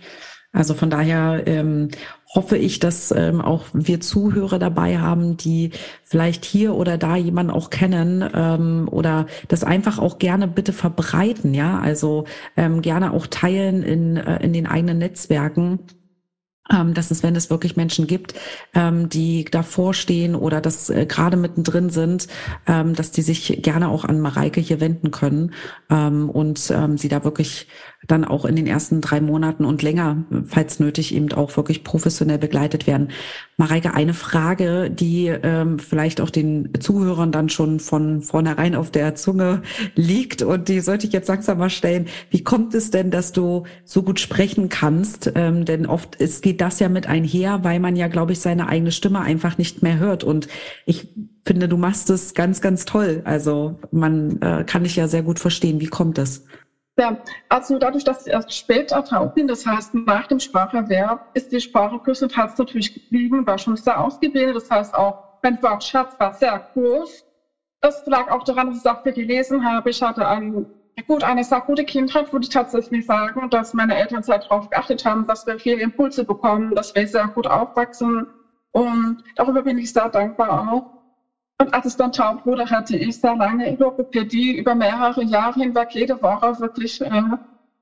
[0.52, 1.90] Also von daher ähm,
[2.34, 5.72] hoffe ich, dass ähm, auch wir Zuhörer dabei haben, die
[6.04, 11.54] vielleicht hier oder da jemanden auch kennen ähm, oder das einfach auch gerne bitte verbreiten,
[11.54, 12.26] ja, also
[12.58, 15.80] ähm, gerne auch teilen in, äh, in den eigenen Netzwerken
[16.68, 18.34] dass es, wenn es wirklich Menschen gibt,
[18.74, 22.28] ähm, die davor stehen oder das äh, gerade mittendrin sind,
[22.66, 25.54] ähm, dass die sich gerne auch an Mareike hier wenden können
[25.90, 27.68] ähm, und ähm, sie da wirklich
[28.08, 32.38] dann auch in den ersten drei Monaten und länger, falls nötig, eben auch wirklich professionell
[32.38, 33.10] begleitet werden.
[33.58, 39.16] Mareike, eine Frage, die ähm, vielleicht auch den Zuhörern dann schon von vornherein auf der
[39.16, 39.62] Zunge
[39.96, 42.08] liegt und die sollte ich jetzt langsam mal stellen.
[42.30, 45.32] Wie kommt es denn, dass du so gut sprechen kannst?
[45.36, 48.92] Ähm, denn oft es das ja mit einher, weil man ja, glaube ich, seine eigene
[48.92, 50.24] Stimme einfach nicht mehr hört.
[50.24, 50.48] Und
[50.86, 51.10] ich
[51.46, 53.22] finde, du machst es ganz, ganz toll.
[53.26, 55.80] Also man äh, kann dich ja sehr gut verstehen.
[55.80, 56.46] Wie kommt es?
[56.98, 57.18] Ja,
[57.50, 61.60] also dadurch, dass ich erst später taub bin, das heißt nach dem Spracherwerb, ist die
[61.60, 64.56] Sprache größtenteils natürlich geblieben, war schon sehr ausgebildet.
[64.56, 67.26] Das heißt auch, mein Wortschatz war sehr groß.
[67.82, 69.90] Das lag auch daran, dass ich auch gelesen habe.
[69.90, 70.66] Ich hatte ein,
[71.04, 75.04] gut, eine sehr gute Kindheit, würde ich tatsächlich sagen, dass meine Eltern sehr darauf geachtet
[75.06, 78.28] haben, dass wir viele Impulse bekommen, dass wir sehr gut aufwachsen.
[78.72, 80.96] Und darüber bin ich sehr dankbar auch.
[81.60, 85.62] Und als es dann taub wurde, hatte ich sehr lange in Logopädie über mehrere Jahre
[85.62, 87.22] hinweg jede Woche wirklich äh,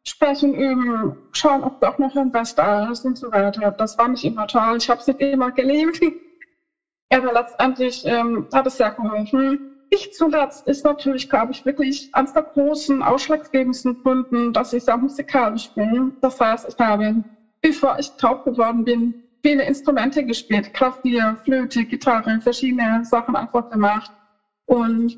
[0.08, 3.72] sprechen, üben, schauen, ob doch noch irgendwas da ist und so weiter.
[3.72, 4.78] Das war nicht immer toll.
[4.78, 6.00] Ich habe es nicht immer geliebt.
[7.12, 9.73] Aber letztendlich ähm, hat es sehr geholfen.
[9.96, 14.98] Ich zuletzt ist natürlich, glaube ich, wirklich eines der großen, ausschlaggebendsten Gründen, dass ich sehr
[14.98, 16.16] musikalisch bin.
[16.20, 17.24] Das heißt, ich habe,
[17.62, 19.14] bevor ich taub geworden bin,
[19.46, 20.74] viele Instrumente gespielt.
[20.74, 24.10] Klavier, Flöte, Gitarre, verschiedene Sachen einfach gemacht.
[24.66, 25.16] Und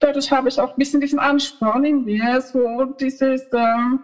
[0.00, 4.00] dadurch habe ich auch ein bisschen diesen Ansporn in mir, so dieses, ähm,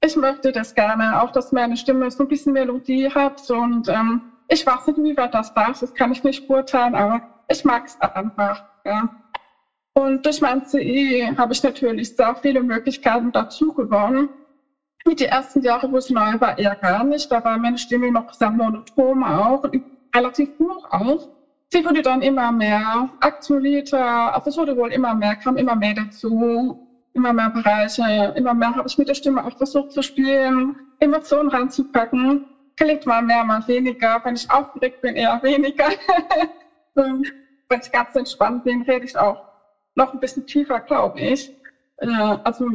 [0.00, 4.22] ich möchte das gerne, auch dass meine Stimme so ein bisschen Melodie hat und ähm,
[4.48, 7.64] ich weiß nicht, wie weit das da ist, das kann ich nicht beurteilen, aber ich
[7.64, 8.62] mag es einfach.
[8.86, 9.08] Ja.
[9.94, 14.28] Und durch mein CE habe ich natürlich sehr viele Möglichkeiten dazu gewonnen.
[15.06, 17.30] Den ersten Jahren, wo es neu war, eher gar nicht.
[17.30, 19.62] Da war meine Stimme noch sehr monoton auch,
[20.14, 21.28] relativ hoch auch
[21.72, 25.94] sie wurde dann immer mehr aktualisierter, also es wurde wohl immer mehr, kam immer mehr
[25.94, 26.78] dazu,
[27.12, 31.48] immer mehr Bereiche, immer mehr habe ich mit der Stimme auch versucht zu spielen, Emotionen
[31.48, 32.46] ranzupacken.
[32.76, 34.20] Klingt mal mehr, mal weniger.
[34.22, 35.88] Wenn ich aufgeregt bin, eher weniger.
[37.68, 39.42] Wenn ich ganz entspannt bin, rede ich auch
[39.94, 41.50] noch ein bisschen tiefer, glaube ich.
[41.98, 42.06] Äh,
[42.44, 42.70] also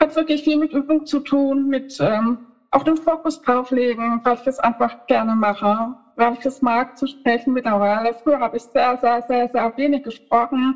[0.00, 2.38] hat wirklich viel mit Übung zu tun, mit ähm,
[2.70, 7.06] auch den Fokus drauflegen, weil ich es einfach gerne mache weil ich es mag zu
[7.06, 8.12] sprechen mittlerweile.
[8.12, 10.74] Früher habe ich sehr, sehr, sehr, sehr wenig gesprochen.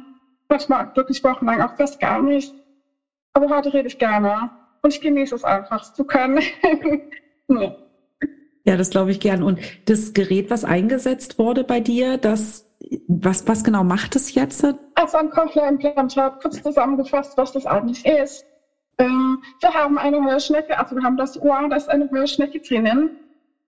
[0.49, 2.55] Manchmal wirklich wochenlang auch fast gar nicht.
[3.33, 4.51] Aber heute rede ich gerne.
[4.83, 6.43] Und ich genieße es einfach zu können.
[7.49, 7.75] ja.
[8.65, 9.43] ja, das glaube ich gern.
[9.43, 12.72] Und das Gerät, was eingesetzt wurde bei dir, das
[13.09, 14.65] was, was genau macht es jetzt?
[14.95, 18.45] Also ein Cochlear-Implantat, kurz zusammengefasst, was das eigentlich ist.
[18.99, 23.11] Ähm, wir haben eine Hörschnecke, also wir haben das Ohr, da ist eine Hörschnecke drinnen.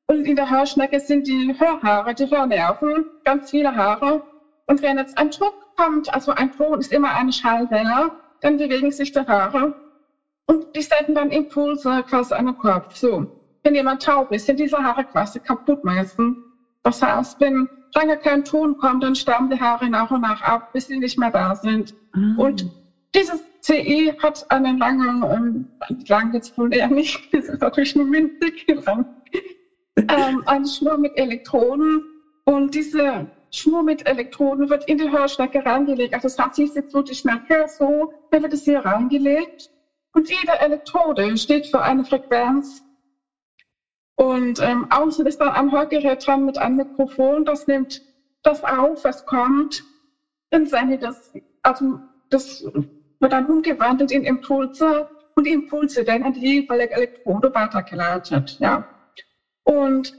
[0.06, 4.22] Und in der Haarschnecke sind die Hörhaare, die Hörnerven, ganz viele Haare.
[4.66, 8.90] Und wenn jetzt ein Druck kommt, also ein Ton ist immer eine Schallwelle, dann bewegen
[8.90, 9.74] sich die Haare.
[10.46, 12.94] Und die senden dann Impulse quasi an den Kopf.
[12.96, 13.26] So.
[13.62, 16.36] Wenn jemand taub ist, sind diese Haare quasi kaputt meistens.
[16.84, 20.72] Das heißt, wenn lange kein Ton kommt, dann sterben die Haare nach und nach ab,
[20.72, 21.94] bis sie nicht mehr da sind.
[22.14, 22.38] Mhm.
[22.38, 22.70] Und
[23.14, 25.68] dieses CE hat einen langen, ähm,
[26.06, 29.06] lang jetzt wohl eher nicht, das ist natürlich nur winzig lang
[29.96, 32.02] ähm, eine Schnur mit Elektroden
[32.44, 36.12] und diese Schnur mit Elektroden wird in die Hörschnecke reingelegt.
[36.12, 39.70] Also das heißt, sie ist jetzt so die Schnecke, so, dann wird es hier reingelegt
[40.12, 42.83] und jede Elektrode steht für eine Frequenz.
[44.16, 48.02] Und ähm, außen ist dann ein Hörgerät dran mit einem Mikrofon, das nimmt
[48.42, 49.82] das auf, was kommt,
[50.50, 51.98] dann sendet das, also
[52.30, 58.56] das wird dann umgewandelt in Impulse und die Impulse werden an die jeweilige Elektrode weitergeleitet.
[58.60, 58.84] Ja.
[59.64, 60.16] Und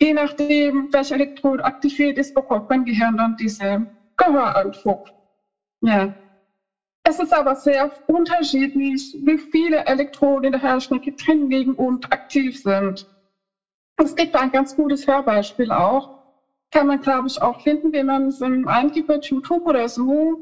[0.00, 5.12] je nachdem, welche Elektrode aktiviert ist, bekommt mein Gehirn dann diese Gehörantwort.
[5.82, 6.14] Ja.
[7.04, 12.58] Es ist aber sehr unterschiedlich, wie viele Elektroden in der Hörschnecke drin liegen und aktiv
[12.58, 13.06] sind.
[13.96, 16.10] Es gibt ein ganz gutes Hörbeispiel auch.
[16.70, 20.38] Kann man, glaube ich, auch finden, wenn man es eingibt bei YouTube oder so.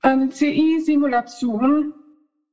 [0.00, 1.94] Eine CI-Simulation.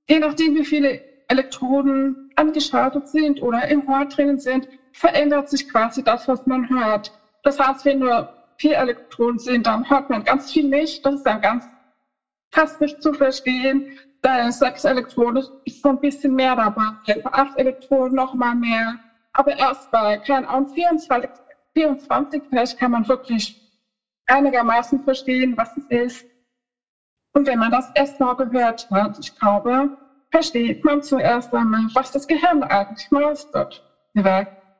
[0.08, 6.04] Je nachdem, wie viele Elektroden angeschaltet sind oder im Ohr drinnen sind, verändert sich quasi
[6.04, 7.12] das, was man hört.
[7.44, 11.04] Das heißt, wenn nur vier Elektronen sind, dann hört man ganz viel nicht.
[11.06, 11.68] Das ist dann ganz
[12.80, 13.86] nicht zu verstehen.
[14.22, 16.92] Bei sechs Elektronen ist so ein bisschen mehr dabei.
[17.06, 18.98] Bei acht Elektronen noch mal mehr.
[19.34, 21.30] Aber erst bei, keine Ahnung, 24,
[21.76, 23.56] 24 vielleicht kann man wirklich
[24.26, 26.26] einigermaßen verstehen, was es ist.
[27.34, 29.90] Und wenn man das erst mal gehört hat, ich glaube,
[30.32, 33.84] versteht man zuerst einmal, was das Gehirn eigentlich meistert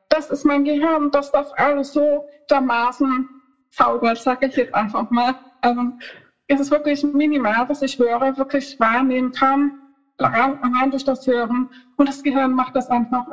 [0.08, 3.28] das ist mein Gehirn, dass das alles so dermaßen
[3.70, 5.34] zaubert, sage ich jetzt einfach mal.
[6.50, 9.72] Also es ist wirklich minimal, was ich höre, wirklich wahrnehmen kann,
[10.18, 11.68] rein durch das Hören.
[11.96, 13.26] Und das Gehirn macht das einfach.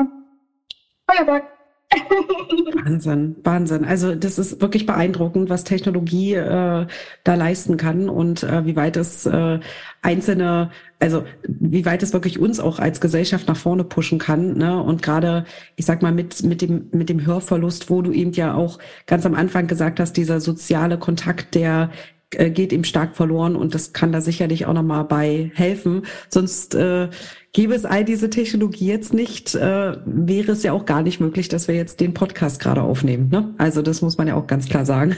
[1.10, 1.45] Feuerwerk.
[2.84, 3.86] Wahnsinn, Wahnsinn.
[3.86, 6.88] Also das ist wirklich beeindruckend, was Technologie äh,
[7.23, 9.60] da leisten kann und äh, wie weit es äh,
[10.01, 14.58] einzelne, also wie weit es wirklich uns auch als Gesellschaft nach vorne pushen kann.
[14.58, 14.82] Ne?
[14.82, 18.56] Und gerade, ich sag mal, mit, mit, dem, mit dem Hörverlust, wo du eben ja
[18.56, 21.91] auch ganz am Anfang gesagt hast, dieser soziale Kontakt, der
[22.31, 26.03] äh, geht ihm stark verloren und das kann da sicherlich auch nochmal bei helfen.
[26.29, 27.09] Sonst äh,
[27.53, 31.47] gäbe es all diese Technologie jetzt nicht, äh, wäre es ja auch gar nicht möglich,
[31.47, 33.29] dass wir jetzt den Podcast gerade aufnehmen.
[33.29, 33.53] Ne?
[33.57, 35.15] Also das muss man ja auch ganz klar sagen.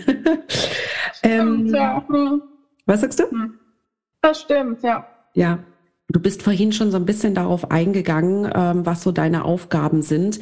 [1.24, 2.06] ähm, ja.
[2.86, 3.30] Was sagst du?
[3.30, 3.54] Hm.
[4.22, 5.08] Das stimmt, ja.
[5.34, 5.60] Ja.
[6.10, 10.40] Du bist vorhin schon so ein bisschen darauf eingegangen, ähm, was so deine Aufgaben sind.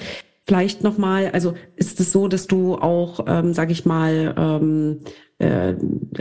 [0.47, 4.99] Vielleicht nochmal, also ist es so, dass du auch, ähm, sage ich mal, ähm,
[5.39, 5.73] äh,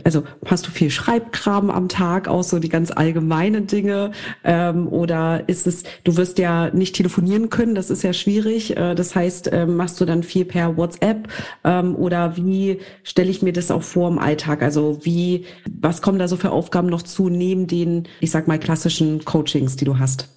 [0.03, 4.13] also hast du viel Schreibkram am Tag, auch so die ganz allgemeinen Dinge?
[4.43, 8.77] Ähm, oder ist es, du wirst ja nicht telefonieren können, das ist ja schwierig.
[8.77, 11.29] Äh, das heißt, äh, machst du dann viel per WhatsApp?
[11.63, 14.63] Ähm, oder wie stelle ich mir das auch vor im Alltag?
[14.63, 18.59] Also wie, was kommen da so für Aufgaben noch zu, neben den, ich sag mal,
[18.59, 20.31] klassischen Coachings, die du hast?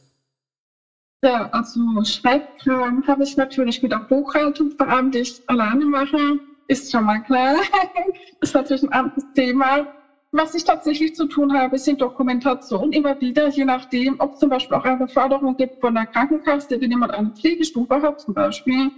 [1.24, 6.40] Ja, also Schreibkram habe ich natürlich mit der Buchhaltung, vor allem die ich alleine mache
[6.70, 7.56] ist schon mal klar.
[8.42, 9.88] ist natürlich ein anderes Thema.
[10.32, 14.50] Was ich tatsächlich zu tun habe, sind Dokumentation immer wieder, je nachdem, ob es zum
[14.50, 18.92] Beispiel auch eine Förderung gibt von der Krankenkasse, wenn jemand eine Pflegestufe hat zum Beispiel,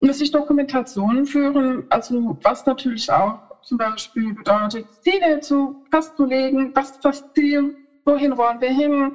[0.00, 7.00] muss ich Dokumentationen führen, also was natürlich auch zum Beispiel bedeutet, Ziele zu festzulegen, was
[7.34, 9.12] Ziel, wohin wollen wir hin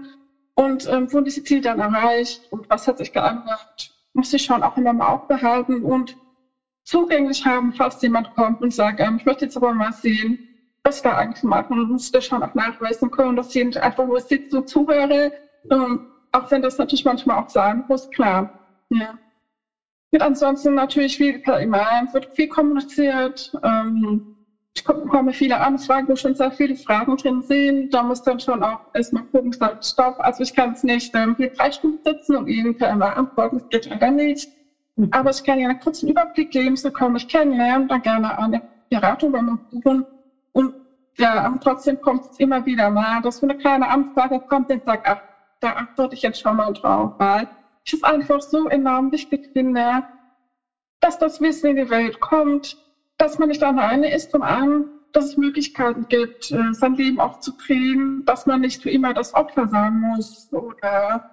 [0.59, 4.61] und ähm, wurden diese Ziele dann erreicht und was hat sich geändert, muss ich schon
[4.61, 6.17] auch immer mal aufbehalten und
[6.83, 10.37] zugänglich haben, falls jemand kommt und sagt, ähm, ich möchte jetzt aber mal sehen,
[10.83, 11.79] was wir eigentlich machen.
[11.79, 15.31] Und muss das schon auch nachweisen können, dass ich einfach nur sitze und zuhöre.
[15.71, 16.01] Ähm,
[16.33, 18.49] auch wenn das natürlich manchmal auch sein muss, klar.
[18.89, 19.17] Ja.
[20.11, 23.49] Und ansonsten natürlich per E-Mail, wird viel kommuniziert.
[23.63, 24.23] Ähm,
[24.83, 27.93] bekomme viele Anfragen, wo schon sehr viele Fragen drin sind.
[27.93, 30.15] Da muss dann schon auch erstmal gucken, stopp.
[30.19, 33.57] Also ich kann es nicht ähm, hier drei Stunden sitzen und Ihnen per E-Mail antworten,
[33.57, 34.49] das geht leider nicht.
[35.11, 38.61] Aber ich kann Ihnen einen kurzen Überblick geben, so komme ich kennenlernen, dann gerne eine
[38.89, 40.05] Beratung bei mir buchen.
[40.51, 40.73] Und
[41.17, 45.07] ja, trotzdem kommt es immer wieder mal, dass so eine kleine Anfrage kommt und sagt,
[45.07, 45.21] ach,
[45.59, 47.47] da antworte ich jetzt schon mal drauf, weil
[47.85, 50.03] ich es einfach so enorm wichtig finde,
[51.01, 52.77] dass das Wissen in die Welt kommt,
[53.19, 57.39] dass man nicht alleine ist, zum einen, dass es Möglichkeiten gibt, äh, sein Leben auch
[57.41, 61.29] zu kriegen, dass man nicht für immer das Opfer sein muss oder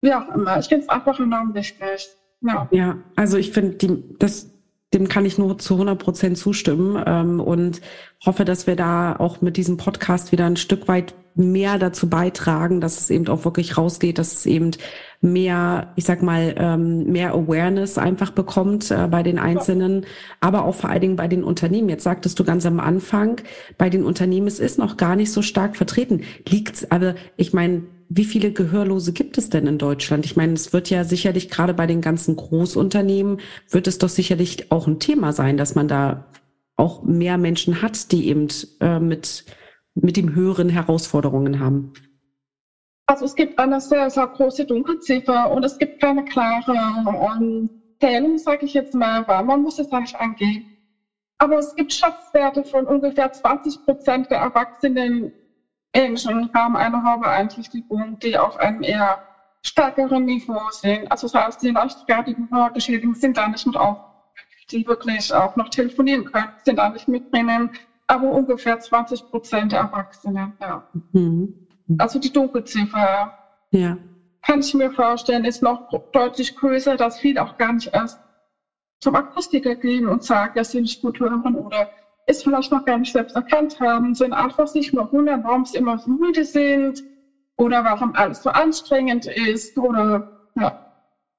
[0.00, 0.58] wie auch immer.
[0.58, 2.08] Ich finde es einfach enorm wichtig.
[2.40, 4.50] Ja, ja also ich finde, das,
[4.94, 7.80] dem kann ich nur zu 100 Prozent zustimmen ähm, und
[8.24, 12.80] hoffe, dass wir da auch mit diesem Podcast wieder ein Stück weit mehr dazu beitragen,
[12.80, 14.70] dass es eben auch wirklich rausgeht, dass es eben
[15.20, 20.06] mehr, ich sag mal, ähm, mehr Awareness einfach bekommt äh, bei den Einzelnen,
[20.40, 21.88] aber auch vor allen Dingen bei den Unternehmen.
[21.88, 23.40] Jetzt sagtest du ganz am Anfang,
[23.78, 26.22] bei den Unternehmen, es ist noch gar nicht so stark vertreten.
[26.48, 30.24] Liegt's, aber ich meine, wie viele Gehörlose gibt es denn in Deutschland?
[30.24, 33.40] Ich meine, es wird ja sicherlich gerade bei den ganzen Großunternehmen,
[33.70, 36.26] wird es doch sicherlich auch ein Thema sein, dass man da
[36.76, 38.48] auch mehr Menschen hat, die eben
[38.80, 39.44] äh, mit,
[39.94, 41.92] mit dem höheren Herausforderungen haben.
[43.06, 46.74] Also es gibt eine sehr, sehr große Dunkelziffer und es gibt keine klare
[47.38, 50.64] ähm, Zählung, sage ich jetzt mal, weil man muss es eigentlich angehen.
[51.38, 55.32] Aber es gibt Schatzwerte von ungefähr 20 Prozent der Erwachsenen
[55.94, 59.20] Menschen haben eine Hörbeeinträchtigung, die auf einem eher
[59.62, 61.10] stärkeren Niveau sind.
[61.10, 63.96] Also das heißt, die leichtfertigen Hörgeschädigungen sind da nicht mit auf,
[64.70, 67.70] die wirklich auch noch telefonieren können, sind da nicht mit drinnen.
[68.06, 70.84] Aber ungefähr 20 Prozent der Erwachsenen, ja.
[71.12, 71.54] Mhm.
[71.98, 73.32] Also die Dunkelziffer.
[73.70, 73.96] Ja.
[74.42, 78.20] Kann ich mir vorstellen, ist noch deutlich größer, dass viele auch gar nicht erst
[79.00, 81.88] zum Akustiker gehen und sagen, dass sie nicht gut hören oder
[82.26, 85.78] es vielleicht noch gar nicht selbst erkannt haben, sind einfach sich nur wundern, warum sie
[85.78, 87.00] immer so müde sind
[87.58, 90.24] oder warum alles so anstrengend ist oder.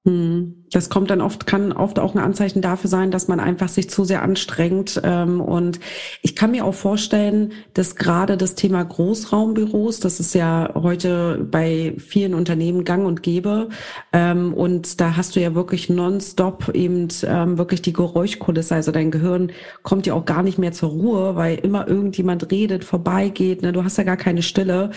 [0.06, 3.90] Das kommt dann oft, kann oft auch ein Anzeichen dafür sein, dass man einfach sich
[3.90, 5.02] zu sehr anstrengt.
[5.04, 5.80] Ähm, und
[6.22, 11.96] ich kann mir auch vorstellen, dass gerade das Thema Großraumbüros, das ist ja heute bei
[11.98, 13.70] vielen Unternehmen gang und gäbe.
[14.14, 18.76] Ähm, und da hast du ja wirklich nonstop eben ähm, wirklich die Geräuschkulisse.
[18.76, 22.84] Also dein Gehirn kommt ja auch gar nicht mehr zur Ruhe, weil immer irgendjemand redet,
[22.84, 23.64] vorbeigeht.
[23.64, 23.72] Ne?
[23.72, 24.92] Du hast ja gar keine Stille.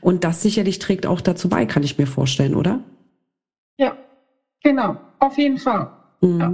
[0.00, 2.80] Und das sicherlich trägt auch dazu bei, kann ich mir vorstellen, oder?
[4.64, 5.90] Genau, auf jeden Fall.
[6.20, 6.40] Mhm.
[6.40, 6.52] Ja.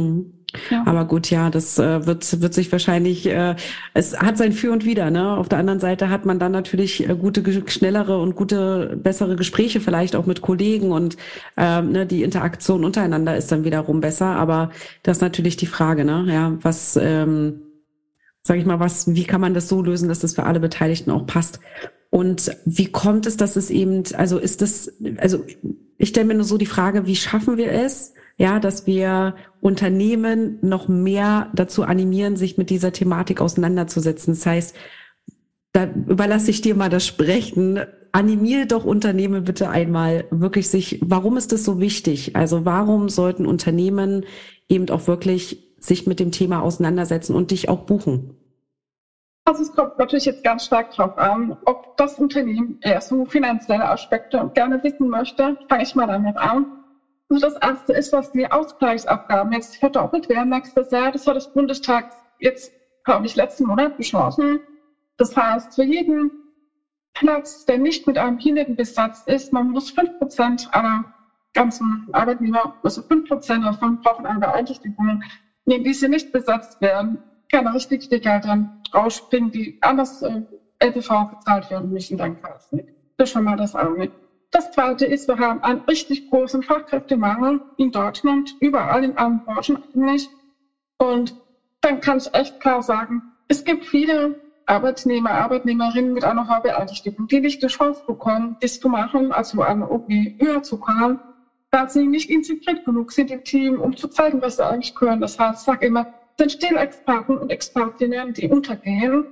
[0.00, 0.32] Mhm.
[0.70, 0.84] Ja.
[0.86, 3.56] Aber gut, ja, das äh, wird, wird sich wahrscheinlich, äh,
[3.92, 5.10] es hat sein Für und Wider.
[5.10, 5.36] Ne?
[5.36, 9.80] Auf der anderen Seite hat man dann natürlich äh, gute, schnellere und gute, bessere Gespräche
[9.80, 11.16] vielleicht auch mit Kollegen und
[11.56, 14.26] ähm, ne, die Interaktion untereinander ist dann wiederum besser.
[14.26, 14.70] Aber
[15.02, 16.24] das ist natürlich die Frage, ne?
[16.28, 17.62] Ja, was, ähm,
[18.42, 21.10] sag ich mal, was, wie kann man das so lösen, dass das für alle Beteiligten
[21.10, 21.58] auch passt?
[22.14, 25.44] Und wie kommt es, dass es eben, also ist das, also
[25.98, 30.60] ich stelle mir nur so die Frage, wie schaffen wir es, ja, dass wir Unternehmen
[30.62, 34.34] noch mehr dazu animieren, sich mit dieser Thematik auseinanderzusetzen.
[34.34, 34.76] Das heißt,
[35.72, 37.80] da überlasse ich dir mal das Sprechen.
[38.12, 42.36] Animiere doch Unternehmen bitte einmal wirklich sich, warum ist das so wichtig?
[42.36, 44.24] Also warum sollten Unternehmen
[44.68, 48.36] eben auch wirklich sich mit dem Thema auseinandersetzen und dich auch buchen?
[49.46, 53.86] Also es kommt natürlich jetzt ganz stark darauf an, ob das Unternehmen eher so finanzielle
[53.88, 55.56] Aspekte gerne wissen möchte.
[55.68, 56.66] Fange ich mal damit an.
[57.28, 61.12] Also das erste ist, was die Ausgleichsabgaben jetzt verdoppelt werden nächstes Jahr.
[61.12, 62.06] Das hat das Bundestag
[62.38, 62.72] jetzt
[63.06, 64.60] habe ich letzten Monat beschlossen.
[65.18, 66.30] Das heißt, für jeden
[67.12, 71.04] Platz, der nicht mit einem Behinderten besetzt ist, man muss fünf Prozent aller
[71.52, 75.22] ganzen Arbeitnehmer, also fünf Prozent davon brauchen eine Beeinträchtigung.
[75.66, 77.18] Wenn diese nicht besetzt werden,
[77.50, 80.42] kann richtig die Gelder rausspringen, die anders äh,
[80.78, 82.88] LPV gezahlt werden müssen, dann kann es nicht.
[83.16, 84.10] Das ist schon mal das eine.
[84.50, 89.78] Das zweite ist, wir haben einen richtig großen Fachkräftemangel in Deutschland, überall in allen Branchen
[89.92, 90.28] eigentlich.
[90.98, 91.34] Und
[91.80, 94.36] dann kann ich echt klar sagen, es gibt viele
[94.66, 99.88] Arbeitnehmer, Arbeitnehmerinnen mit einer Beeinträchtigung, die nicht die Chance bekommen, das zu machen, also eine
[99.88, 101.18] OP höher zu kommen,
[101.70, 105.20] da sie nicht integriert genug sind im Team, um zu zeigen, was sie eigentlich können.
[105.20, 106.06] Das heißt, ich sage immer,
[106.38, 109.26] sind Stillexperten und Expertinnen, die untergehen.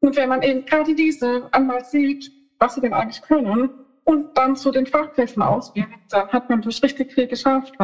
[0.00, 3.70] Und wenn man eben gerade diese einmal sieht, was sie denn eigentlich können,
[4.04, 7.74] und dann zu den Fachkräften ausbildet, dann hat man durch richtig viel geschafft.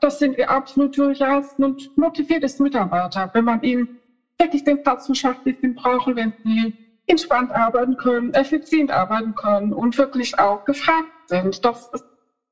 [0.00, 3.88] Das sind die absolut loyalsten und motiviertesten Mitarbeiter, wenn man ihnen
[4.38, 6.74] wirklich den Platz verschafft, den sie brauchen, wenn sie
[7.06, 11.64] entspannt arbeiten können, effizient arbeiten können und wirklich auch gefragt sind.
[11.64, 12.04] Das ist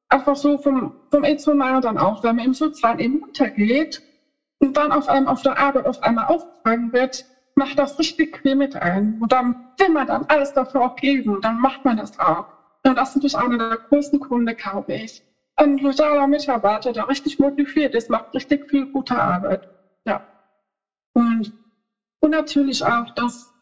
[0.08, 4.00] einfach so vom, vom Emotional dann auch, wenn man im Sozialen eben untergeht
[4.64, 8.54] und dann auf einem auf der Arbeit auf einmal aufgefangen wird, macht das richtig viel
[8.54, 9.18] mit ein.
[9.20, 12.46] Und dann will man dann alles dafür auch geben, dann macht man das auch.
[12.86, 15.22] Und das ist natürlich einer der größten Kunden, glaube ich.
[15.56, 19.68] Ein loyaler Mitarbeiter, der richtig motiviert ist, macht richtig viel gute Arbeit.
[20.06, 20.22] Ja.
[21.12, 21.52] Und,
[22.20, 23.52] und natürlich auch, dass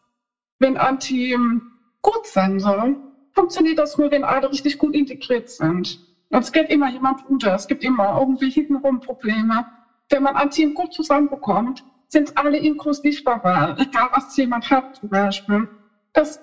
[0.59, 1.63] wenn ein Team
[2.01, 2.97] gut sein soll,
[3.33, 5.99] funktioniert das nur, wenn alle richtig gut integriert sind.
[6.29, 9.65] Es geht immer jemand unter, es gibt immer irgendwie hintenrum Probleme.
[10.13, 15.09] Wenn man ein Team gut zusammenbekommt, sind alle inklusiv dabei, egal was jemand hat zum
[15.09, 15.67] Beispiel.
[16.13, 16.39] Das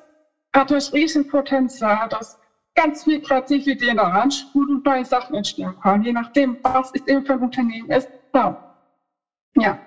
[0.52, 2.36] hat das Riesenpotenzial, dass
[2.74, 7.24] ganz viel Kreativität da ranspult und neue Sachen entstehen können, je nachdem, was es eben
[7.24, 8.08] für ein Unternehmen ist.
[8.34, 8.56] Ja.
[9.54, 9.78] Ja.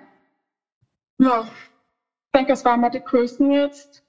[1.18, 1.42] ja.
[1.42, 4.02] Ich denke, es waren mal die Größen jetzt.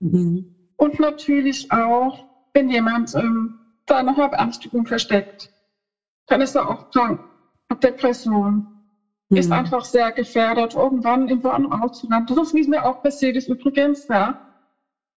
[0.00, 0.46] Mhm.
[0.76, 2.16] Und natürlich auch,
[2.54, 3.52] wenn jemand ähm,
[3.86, 5.50] seine Hauptanstrengung versteckt,
[6.28, 7.20] dann ist er auch krank,
[7.70, 8.66] hat Depression,
[9.28, 9.36] mhm.
[9.36, 11.28] ist einfach sehr gefährdet, irgendwann
[11.92, 12.26] zu landen.
[12.34, 14.34] Das ist, wie es mir auch passiert ist übrigens, ja.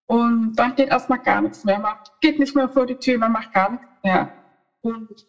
[0.07, 1.80] Und dann geht erstmal gar nichts mehr.
[1.80, 4.30] Man geht nicht mehr vor die Tür, man macht gar nichts mehr.
[4.82, 5.28] Und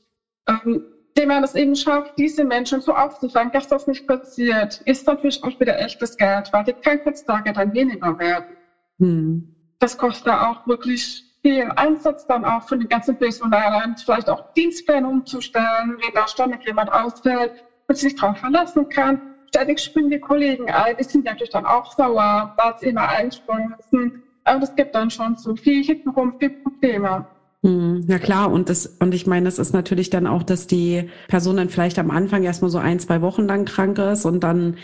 [0.48, 0.82] ähm,
[1.14, 5.42] indem man es eben schafft, diese Menschen so aufzufangen, dass das nicht passiert, ist natürlich
[5.42, 8.56] auch wieder echtes Geld, weil die Krankheitstage dann weniger werden.
[8.98, 9.54] Hm.
[9.80, 15.06] Das kostet auch wirklich viel Einsatz dann auch von den ganzen Personalern, vielleicht auch Dienstpläne
[15.06, 17.52] umzustellen, wenn da ständig jemand ausfällt
[17.90, 19.20] und sich darauf verlassen kann.
[19.48, 23.74] Ständig springen die Kollegen ein, die sind natürlich dann auch sauer, weil sie immer einspringen
[23.76, 24.22] müssen.
[24.44, 27.26] Aber es gibt dann schon so viel hintenrum, viel Probleme.
[27.64, 31.10] Hm, ja klar, und das, und ich meine, das ist natürlich dann auch, dass die
[31.26, 34.76] Person dann vielleicht am Anfang erstmal so ein, zwei Wochen lang krank ist und dann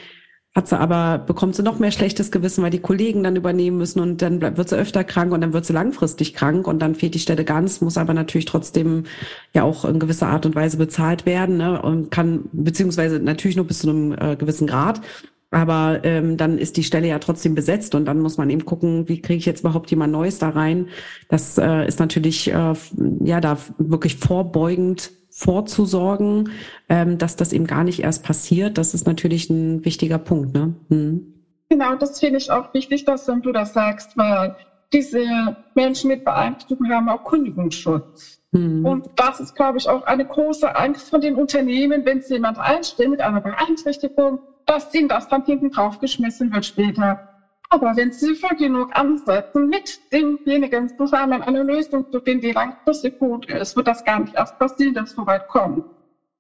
[0.57, 4.01] hat sie aber, bekommt sie noch mehr schlechtes Gewissen, weil die Kollegen dann übernehmen müssen
[4.01, 7.15] und dann wird sie öfter krank und dann wird sie langfristig krank und dann fehlt
[7.15, 9.05] die Stelle ganz, muss aber natürlich trotzdem
[9.53, 11.83] ja auch in gewisser Art und Weise bezahlt werden ne?
[11.83, 15.03] und kann, beziehungsweise natürlich nur bis zu einem äh, gewissen Grad.
[15.51, 19.11] Aber ähm, dann ist die Stelle ja trotzdem besetzt und dann muss man eben gucken,
[19.11, 20.89] wie kriege ich jetzt überhaupt jemand Neues da rein.
[21.29, 22.75] Das äh, ist natürlich äh,
[23.23, 26.49] ja da wirklich vorbeugend vorzusorgen,
[26.89, 28.79] ähm, dass das eben gar nicht erst passiert.
[28.79, 30.55] Das ist natürlich ein wichtiger Punkt.
[30.55, 30.75] Ne?
[30.89, 31.35] Hm.
[31.69, 34.57] Genau, das finde ich auch wichtig, dass du das sagst, weil
[34.95, 38.41] diese Menschen mit Beeinträchtigungen haben auch Kündigungsschutz.
[38.55, 38.87] Hm.
[38.87, 42.59] Und das ist, glaube ich, auch eine große Angst von den Unternehmen, wenn sie jemand
[42.59, 47.29] einstellt mit einer Beeinträchtigung, dass ihnen das dann hinten draufgeschmissen wird später.
[47.77, 53.19] Aber wenn Sie für genug ansetzen, mit demjenigen zusammen eine Lösung zu finden, die langfristig
[53.19, 55.85] gut ist, wird das gar nicht erst passieren, dass es so weit kommt.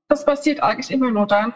[0.09, 1.53] Das passiert eigentlich immer nur dann,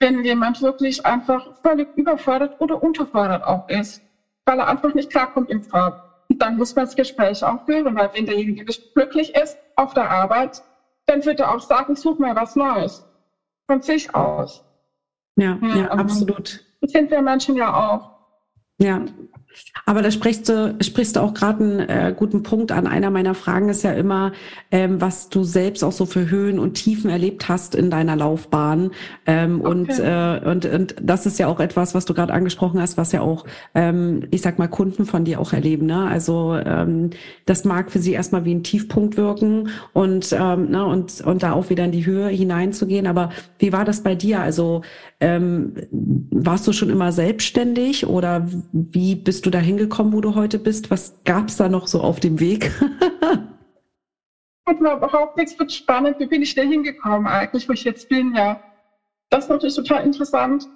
[0.00, 4.02] wenn jemand wirklich einfach völlig überfordert oder unterfordert auch ist,
[4.44, 6.26] weil er einfach nicht klarkommt im Farb.
[6.28, 9.94] Und dann muss man das Gespräch auch führen, weil wenn derjenige nicht glücklich ist auf
[9.94, 10.60] der Arbeit,
[11.06, 13.02] dann wird er auch sagen, such mal was Neues.
[13.66, 14.62] Von sich aus.
[15.36, 16.62] Ja, ja, ja absolut.
[16.82, 18.19] Das sind wir Menschen ja auch.
[18.80, 19.04] Ja.
[19.86, 22.86] Aber da sprichst du, sprichst du auch gerade einen äh, guten Punkt an.
[22.86, 24.32] Einer meiner Fragen ist ja immer,
[24.70, 28.90] ähm, was du selbst auch so für Höhen und Tiefen erlebt hast in deiner Laufbahn.
[29.26, 29.70] Ähm, okay.
[29.70, 33.12] und, äh, und, und das ist ja auch etwas, was du gerade angesprochen hast, was
[33.12, 35.86] ja auch, ähm, ich sag mal, Kunden von dir auch erleben.
[35.86, 36.06] Ne?
[36.06, 37.10] Also ähm,
[37.46, 41.52] das mag für sie erstmal wie ein Tiefpunkt wirken und, ähm, ne, und, und da
[41.52, 43.06] auch wieder in die Höhe hineinzugehen.
[43.06, 44.40] Aber wie war das bei dir?
[44.40, 44.82] Also
[45.20, 45.74] ähm,
[46.30, 50.90] warst du schon immer selbstständig oder wie bist du da hingekommen, wo du heute bist?
[50.90, 52.70] Was gab es da noch so auf dem Weg?
[54.66, 56.18] Hat mir überhaupt nichts wird spannend.
[56.20, 58.34] Wie bin ich da hingekommen eigentlich, wo ich jetzt bin?
[58.34, 58.60] Ja,
[59.30, 60.68] das ist natürlich total interessant.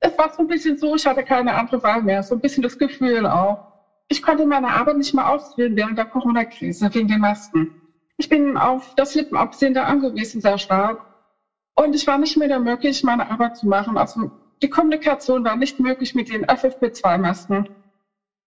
[0.00, 2.62] es war so ein bisschen so, ich hatte keine andere Wahl mehr, so ein bisschen
[2.62, 3.72] das Gefühl auch.
[4.08, 7.80] Ich konnte meine Arbeit nicht mehr ausführen während der Corona-Krise wegen den Masken.
[8.16, 11.04] Ich bin auf das Lippenabsehen da angewiesen, sehr stark.
[11.74, 13.98] Und ich war nicht mehr da möglich, meine Arbeit zu machen.
[13.98, 14.30] Also
[14.62, 17.68] die Kommunikation war nicht möglich mit den FFP2-Masken.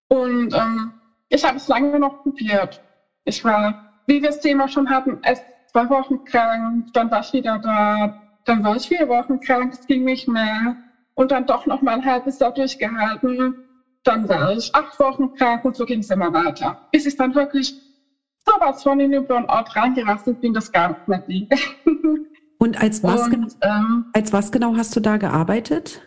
[0.08, 0.94] Und ähm,
[1.30, 2.82] ich habe es lange noch probiert.
[3.26, 3.76] Ich war,
[4.08, 8.12] wie wir das Thema schon hatten, erst zwei Wochen krank, dann war ich wieder da,
[8.46, 10.76] dann war ich vier Wochen krank, es ging nicht mehr.
[11.14, 13.54] Und dann doch noch mal ein halbes Jahr durchgehalten.
[14.04, 16.78] Dann war ich acht Wochen krank und so ging es immer weiter.
[16.92, 17.76] Bis ich dann wirklich
[18.48, 21.48] sowas von in den Burnout reingerasselt bin, das gar nicht mehr ging.
[22.60, 26.02] Und als was, und, genau, ähm, als was genau hast du da gearbeitet?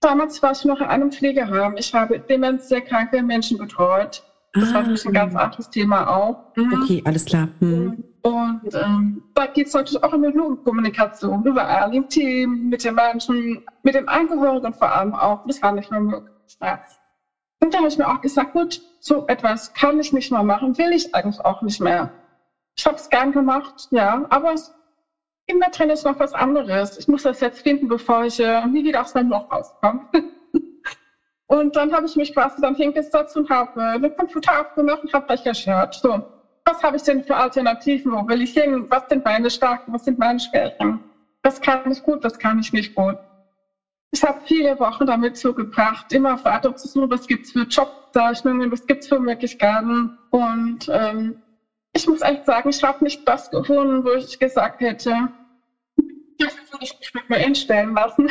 [0.00, 1.76] Damals war ich noch in einem Pflegeheim.
[1.78, 4.22] Ich habe demenzsehr kranke Menschen betreut.
[4.52, 6.56] Das ah, war natürlich ein ganz anderes Thema auch.
[6.56, 6.82] Mhm.
[6.82, 7.48] Okay, alles klar.
[7.60, 8.04] Mhm.
[8.22, 13.62] Und ähm, da geht es natürlich auch um Kommunikation, überall im Team, mit den Menschen,
[13.84, 15.46] mit den Angehörigen vor allem auch.
[15.46, 16.32] Das war nicht mehr möglich.
[17.60, 20.76] Und da habe ich mir auch gesagt, gut, so etwas kann ich nicht mehr machen,
[20.76, 22.10] will ich eigentlich auch nicht mehr.
[22.76, 24.74] Ich habe es gern gemacht, ja, aber es
[25.48, 26.96] ist noch was anderes.
[26.96, 30.00] Ich muss das jetzt finden, bevor ich äh, nie wieder aus meinem Loch rauskomme.
[31.46, 35.12] und dann habe ich mich quasi dann hingesetzt und habe äh, den Computer aufgemacht und
[35.12, 35.94] habe recherchiert.
[35.94, 36.22] So,
[36.64, 38.12] was habe ich denn für Alternativen?
[38.12, 38.86] Wo will ich hin?
[38.90, 39.92] Was sind meine Stärken?
[39.92, 41.00] Was sind meine Schwächen?
[41.42, 42.24] Was kann ich gut?
[42.24, 43.16] Was kann ich nicht gut?
[44.12, 48.86] Ich habe viele Wochen damit zugebracht, immer weiter zu suchen, was gibt's für Jobzeichnungen, was
[48.86, 50.10] gibt's für Möglichkeiten.
[50.30, 51.36] Und ähm,
[51.96, 55.28] ich muss echt sagen, ich habe nicht das gefunden, wo ich gesagt hätte,
[56.38, 58.30] dafür würde ich mich mit mir einstellen lassen.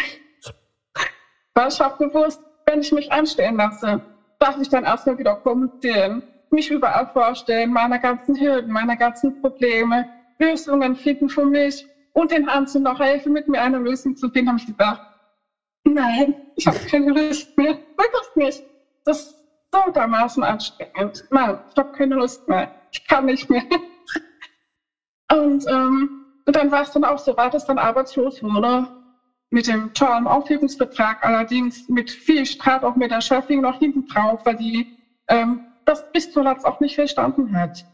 [1.55, 4.01] Weil ich habe gewusst, wenn ich mich einstellen lasse,
[4.39, 10.07] darf ich dann erstmal wieder kommunizieren, mich überall vorstellen, meine ganzen Hürden, meine ganzen Probleme,
[10.38, 14.49] Lösungen finden für mich und den Hansen noch helfen, mit mir eine Lösung zu finden,
[14.49, 15.01] habe ich gedacht,
[15.86, 18.63] nein, ich habe keine Lust mehr, wirklich nicht.
[19.05, 19.36] Das ist
[19.72, 21.26] so dermaßen anstrengend.
[21.32, 23.64] Nein, ich habe keine Lust mehr ich kann nicht mehr.
[25.32, 26.10] Und, ähm,
[26.46, 28.88] und dann war es dann auch so weit, dass dann arbeitslos wurde.
[29.50, 34.41] Mit dem tollen Aufhebungsvertrag, allerdings mit viel Streit auch mit der Chefin noch hinten drauf,
[34.43, 34.88] weil die
[35.28, 37.86] ähm, das bis zuletzt auch nicht verstanden hat.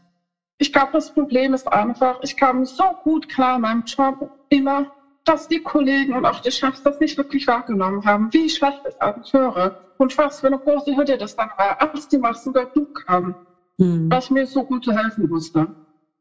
[0.58, 4.86] Ich glaube, das Problem ist einfach, ich kam so gut klar in meinem Job immer,
[5.24, 8.98] dass die Kollegen und auch die Chefs das nicht wirklich wahrgenommen haben, wie schlecht es
[9.00, 12.66] eigentlich höre und was für eine große Hürde das dann war, als die Macht sogar
[12.74, 13.36] du kam
[13.82, 14.10] mhm.
[14.10, 15.68] was mir so gut helfen musste.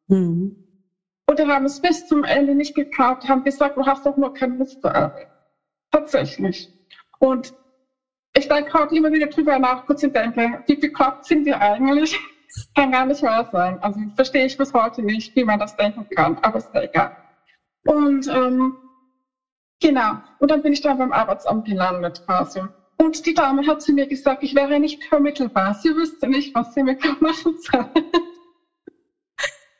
[0.07, 0.55] Mhm.
[1.27, 4.33] Und wir haben es bis zum Ende nicht gekauft, haben gesagt, du hast doch nur
[4.33, 5.27] keine zur Arbeit.
[5.91, 6.69] Tatsächlich.
[7.19, 7.53] Und
[8.35, 12.17] ich denke heute immer wieder drüber nach, kurz und denke, wie bekloppt sind wir eigentlich?
[12.75, 13.81] Kann gar nicht wahr sein.
[13.81, 17.15] Also verstehe ich bis heute nicht, wie man das denken kann, aber ist ja egal.
[17.85, 18.73] Und ähm,
[19.79, 22.61] genau, und dann bin ich dann beim Arbeitsamt gelandet quasi.
[23.01, 25.73] Und die Dame hat zu mir gesagt, ich wäre nicht vermittelbar.
[25.73, 27.89] Sie wüsste nicht, was sie mir machen soll.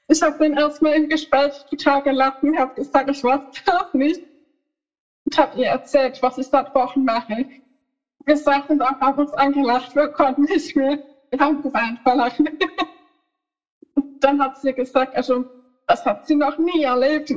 [0.08, 4.22] Ich habe dann erstmal im Gespräch total gelacht habe gesagt, ich weiß das nicht.
[5.26, 7.46] Und habe ihr erzählt, was ich seit Wochen mache.
[8.26, 10.98] Gesagt und auch haben uns angelacht, wir konnten nicht mehr.
[11.30, 12.50] Wir haben geweint vor Lachen.
[13.94, 15.46] Und dann hat sie gesagt, also
[15.86, 17.28] das hat sie noch nie erlebt.
[17.28, 17.36] Sie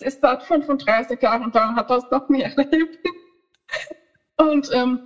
[0.00, 2.98] ist seit 35 Jahren und hat das noch nie erlebt.
[4.36, 5.00] Und ähm,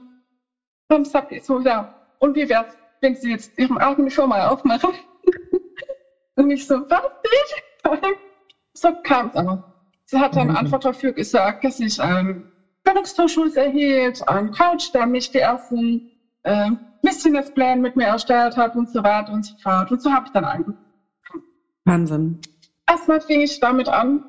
[0.88, 4.90] dann sagt ich so, ja, und wie wär's, wenn Sie jetzt Ihre eigene Firma aufmachen?
[6.36, 7.90] und ich so, was, ich?
[8.74, 9.62] so kam es aber.
[10.04, 10.56] Sie hat dann mhm.
[10.56, 12.50] Antwort dafür gesagt, dass ich einen
[12.82, 16.10] Bildungszuschuss erhielt, einen Coach, der mich die ersten
[16.42, 16.70] äh,
[17.02, 19.90] Businesspläne mit mir erstellt hat und so weiter und so fort.
[19.92, 20.76] Und so habe ich dann angefangen.
[21.84, 22.40] Wahnsinn.
[22.88, 24.24] Erstmal fing ich damit an,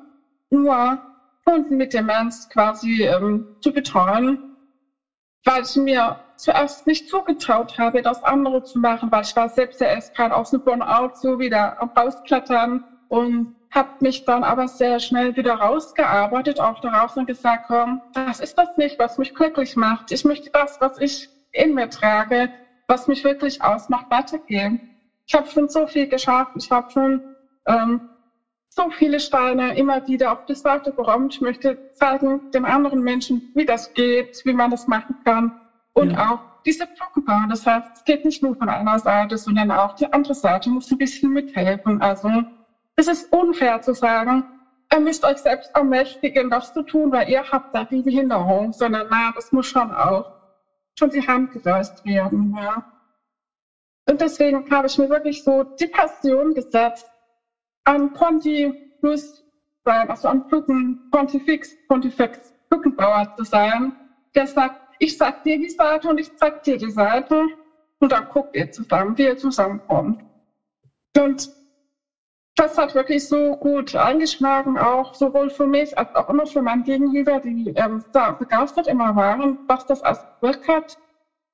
[0.50, 1.00] nur
[1.44, 4.51] Kunden mit Demenz quasi ähm, zu betreuen
[5.44, 9.80] weil ich mir zuerst nicht zugetraut habe, das andere zu machen, weil ich war selbst
[9.80, 15.00] ja erst gerade aus dem Burnout so wieder Rausklettern und habe mich dann aber sehr
[15.00, 19.76] schnell wieder rausgearbeitet, auch darauf und gesagt, komm, das ist das nicht, was mich glücklich
[19.76, 20.10] macht.
[20.10, 22.50] Ich möchte das, was ich in mir trage,
[22.86, 24.82] was mich wirklich ausmacht, weitergehen.
[25.26, 26.52] Ich habe schon so viel geschafft.
[26.54, 27.22] Ich habe schon
[27.66, 28.02] ähm,
[28.74, 31.34] so viele Steine immer wieder auf die Seite geräumt.
[31.34, 35.52] Ich möchte zeigen den anderen Menschen, wie das geht, wie man das machen kann.
[35.92, 36.32] Und ja.
[36.32, 37.50] auch diese Brücke bauen.
[37.50, 40.90] Das heißt, es geht nicht nur von einer Seite, sondern auch die andere Seite muss
[40.90, 42.00] ein bisschen mithelfen.
[42.00, 42.44] Also
[42.96, 44.44] es ist unfair zu sagen,
[44.90, 49.06] ihr müsst euch selbst ermächtigen, das zu tun, weil ihr habt da die Behinderung, sondern
[49.10, 50.32] na, das muss schon auch
[50.98, 52.56] schon die Hand gereicht werden.
[52.58, 52.84] Ja.
[54.08, 57.11] Und deswegen habe ich mir wirklich so die Passion gesetzt,
[57.84, 59.42] am Ponti Plus
[59.84, 63.92] sein, also am Brücken Pontifex, Pontifex Brückenbauer zu sein
[64.34, 67.46] der sagt, ich sag dir die Seite und ich zeig dir die Seite
[67.98, 70.22] und dann guckt ihr zusammen, wie ihr zusammenkommt.
[71.16, 71.50] Und
[72.54, 76.82] das hat wirklich so gut eingeschlagen, auch sowohl für mich als auch immer für mein
[76.82, 80.96] Gegenüber, die ähm, da begeistert immer waren, was das als Wirk hat,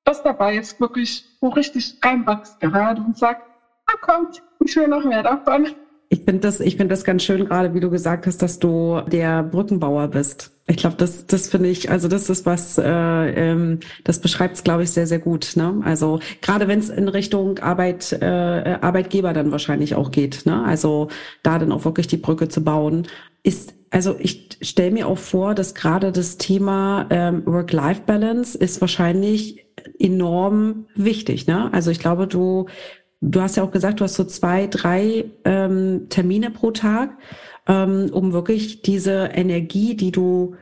[0.03, 3.41] dass dabei jetzt wirklich so richtig reinwächst gerade und sagt,
[3.87, 5.73] ah, kommt, ich will noch mehr davon.
[6.11, 9.01] Ich finde das, ich finde das ganz schön, gerade wie du gesagt hast, dass du
[9.11, 10.51] der Brückenbauer bist.
[10.65, 14.63] Ich glaube, das, das finde ich, also das ist was, äh, ähm, das beschreibt es,
[14.63, 15.51] glaube ich, sehr, sehr gut.
[15.55, 15.81] Ne?
[15.83, 20.47] Also gerade wenn es in Richtung Arbeit, äh, Arbeitgeber dann wahrscheinlich auch geht.
[20.47, 20.63] Ne?
[20.63, 21.09] Also
[21.43, 23.07] da dann auch wirklich die Brücke zu bauen,
[23.43, 29.65] ist also ich stelle mir auch vor, dass gerade das Thema ähm, Work-Life-Balance ist wahrscheinlich
[29.99, 31.47] enorm wichtig.
[31.47, 31.73] Ne?
[31.73, 32.67] Also ich glaube, du
[33.21, 37.17] Du hast ja auch gesagt, du hast so zwei, drei ähm, Termine pro Tag,
[37.67, 40.55] ähm, um wirklich diese Energie, die du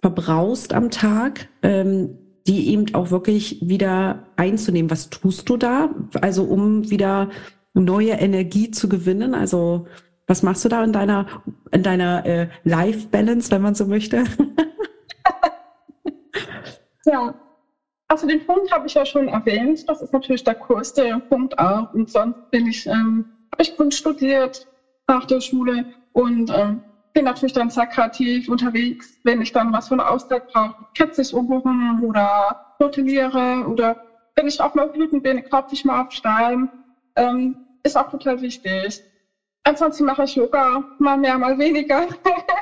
[0.00, 4.90] verbrauchst am Tag, ähm, die eben auch wirklich wieder einzunehmen.
[4.90, 5.90] Was tust du da?
[6.20, 7.30] Also um wieder
[7.72, 9.34] neue Energie zu gewinnen.
[9.34, 9.86] Also
[10.26, 11.26] was machst du da in deiner
[11.72, 14.24] in deiner äh, Life Balance, wenn man so möchte?
[17.06, 17.34] ja,
[18.14, 19.88] also den Punkt habe ich ja schon erwähnt.
[19.88, 21.92] Das ist natürlich der größte Punkt auch.
[21.92, 24.68] Und sonst bin ich, ähm, habe ich Kunst studiert
[25.08, 26.80] nach der Schule und ähm,
[27.12, 31.22] bin natürlich dann sehr kreativ unterwegs, wenn ich dann was von der Auszeit brauche, ketze
[31.22, 33.96] ich irgendwo oder modelliere oder
[34.36, 36.70] wenn ich auch mal wütend bin, klopfe ich mal auf Stein.
[37.16, 39.02] Ähm, ist auch total wichtig.
[39.64, 42.06] Ansonsten mache ich Yoga, mal mehr, mal weniger.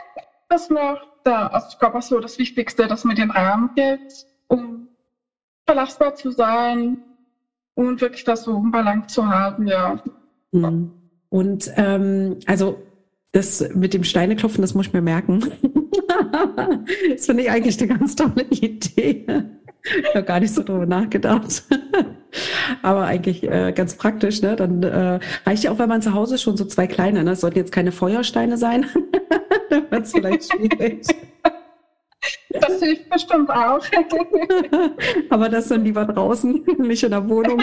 [0.48, 4.88] das macht da, also ich so das Wichtigste, dass mir den Rahmen gibt, um
[5.66, 6.98] belastbar zu sein
[7.74, 10.02] und wirklich das so im Balance zu haben, ja.
[10.52, 10.92] Mhm.
[11.28, 12.78] Und ähm, also
[13.32, 15.40] das mit dem Steineklopfen, das muss ich mir merken.
[17.10, 19.26] das finde ich eigentlich eine ganz tolle Idee.
[19.84, 21.64] Ich habe gar nicht so drüber nachgedacht.
[22.82, 24.54] Aber eigentlich äh, ganz praktisch, ne?
[24.56, 27.30] Dann äh, reicht ja auch, wenn man zu Hause schon so zwei kleine, ne?
[27.30, 28.86] Das sollten jetzt keine Feuersteine sein.
[29.70, 31.06] Dann wird es vielleicht schwierig.
[32.60, 33.80] Das hilft bestimmt auch.
[35.30, 37.62] Aber das dann lieber draußen, nicht in der Wohnung.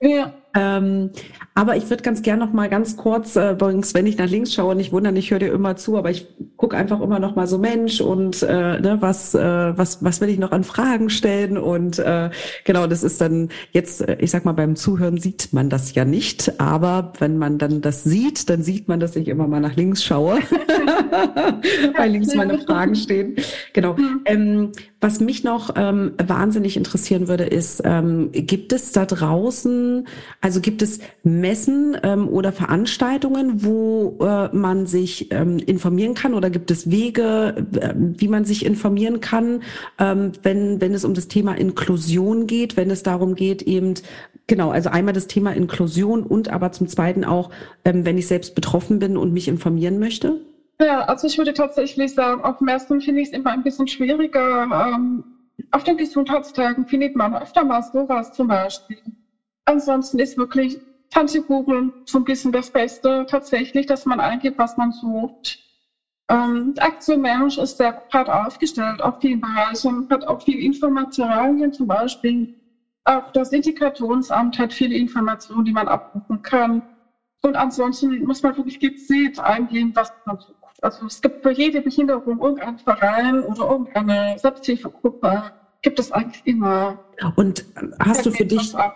[0.00, 0.32] Ja.
[0.54, 1.10] Ähm,
[1.54, 4.54] aber ich würde ganz gern noch mal ganz kurz, äh, übrigens, wenn ich nach links
[4.54, 6.26] schaue, nicht wundern, ich höre dir immer zu, aber ich
[6.56, 9.38] gucke einfach immer noch mal so Mensch und äh, ne, was, äh,
[9.76, 12.30] was, was will ich noch an Fragen stellen und äh,
[12.64, 16.04] genau, das ist dann jetzt, äh, ich sag mal, beim Zuhören sieht man das ja
[16.04, 19.76] nicht, aber wenn man dann das sieht, dann sieht man, dass ich immer mal nach
[19.76, 20.38] links schaue,
[21.96, 23.36] weil links meine Fragen stehen.
[23.72, 23.94] Genau.
[23.94, 24.20] Mhm.
[24.24, 30.06] Ähm, was mich noch ähm, wahnsinnig interessieren würde, ist, ähm, gibt es da draußen
[30.40, 36.48] also gibt es Messen ähm, oder Veranstaltungen, wo äh, man sich ähm, informieren kann oder
[36.48, 39.62] gibt es Wege, äh, wie man sich informieren kann,
[39.98, 43.94] ähm, wenn, wenn es um das Thema Inklusion geht, wenn es darum geht, eben
[44.50, 47.50] Genau, also einmal das Thema Inklusion und aber zum Zweiten auch,
[47.84, 50.40] ähm, wenn ich selbst betroffen bin und mich informieren möchte?
[50.80, 54.64] Ja, also ich würde tatsächlich sagen, auf Messen finde ich es immer ein bisschen schwieriger.
[54.64, 55.22] Ähm,
[55.70, 58.98] auf den Gesundheitstagen findet man öfter mal sowas zum Beispiel.
[59.70, 64.76] Ansonsten ist wirklich Tante Google so ein bisschen das Beste tatsächlich, dass man eingibt, was
[64.76, 65.60] man sucht.
[66.28, 71.86] Ähm, Aktion Mensch ist sehr breit aufgestellt auf vielen Bereichen, hat auch viel Informationen, zum
[71.86, 72.48] Beispiel
[73.04, 76.82] auch das Integrationsamt hat viele Informationen, die man abrufen kann.
[77.42, 80.82] Und ansonsten muss man wirklich gezielt eingehen, was man sucht.
[80.82, 85.44] Also es gibt für jede Behinderung irgendeinen Verein oder irgendeine Selbsthilfegruppe,
[85.82, 86.98] gibt es eigentlich immer.
[87.36, 87.64] Und
[88.00, 88.90] hast du für dich, ähm,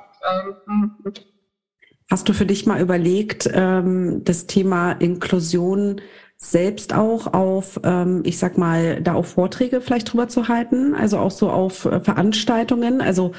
[2.11, 6.01] Hast du für dich mal überlegt, ähm, das Thema Inklusion
[6.37, 11.19] selbst auch auf, ähm, ich sag mal, da auch Vorträge vielleicht drüber zu halten, also
[11.19, 13.33] auch so auf äh, Veranstaltungen, also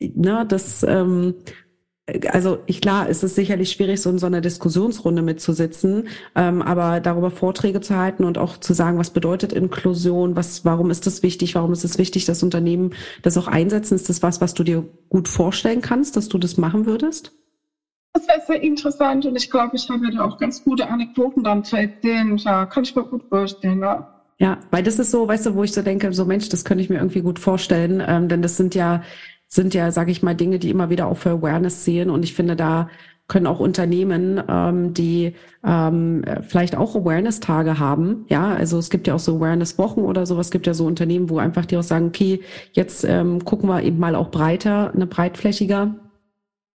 [0.00, 1.36] ne, das ähm,
[2.30, 7.00] also ich klar, es ist sicherlich schwierig, so in so einer Diskussionsrunde mitzusitzen, ähm, aber
[7.00, 11.22] darüber Vorträge zu halten und auch zu sagen, was bedeutet Inklusion, was, warum ist das
[11.22, 14.62] wichtig, warum ist es wichtig, dass Unternehmen das auch einsetzen, ist das was, was du
[14.62, 17.32] dir gut vorstellen kannst, dass du das machen würdest?
[18.12, 21.64] Das wäre sehr interessant und ich glaube, ich habe da auch ganz gute Anekdoten dann
[21.64, 22.36] zu erzählen.
[22.38, 24.12] Ja, kann ich mir gut vorstellen, ja.
[24.38, 26.82] Ja, weil das ist so, weißt du, wo ich so denke, so Mensch, das könnte
[26.82, 29.02] ich mir irgendwie gut vorstellen, ähm, denn das sind ja
[29.48, 32.10] sind ja, sage ich mal, Dinge, die immer wieder auch für Awareness sehen.
[32.10, 32.88] Und ich finde, da
[33.28, 35.34] können auch Unternehmen, ähm, die
[35.64, 38.24] ähm, vielleicht auch Awareness-Tage haben.
[38.28, 40.46] Ja, also es gibt ja auch so Awareness-Wochen oder sowas.
[40.46, 42.40] Es gibt ja so Unternehmen, wo einfach die auch sagen, okay,
[42.72, 45.96] jetzt ähm, gucken wir eben mal auch breiter, eine breitflächiger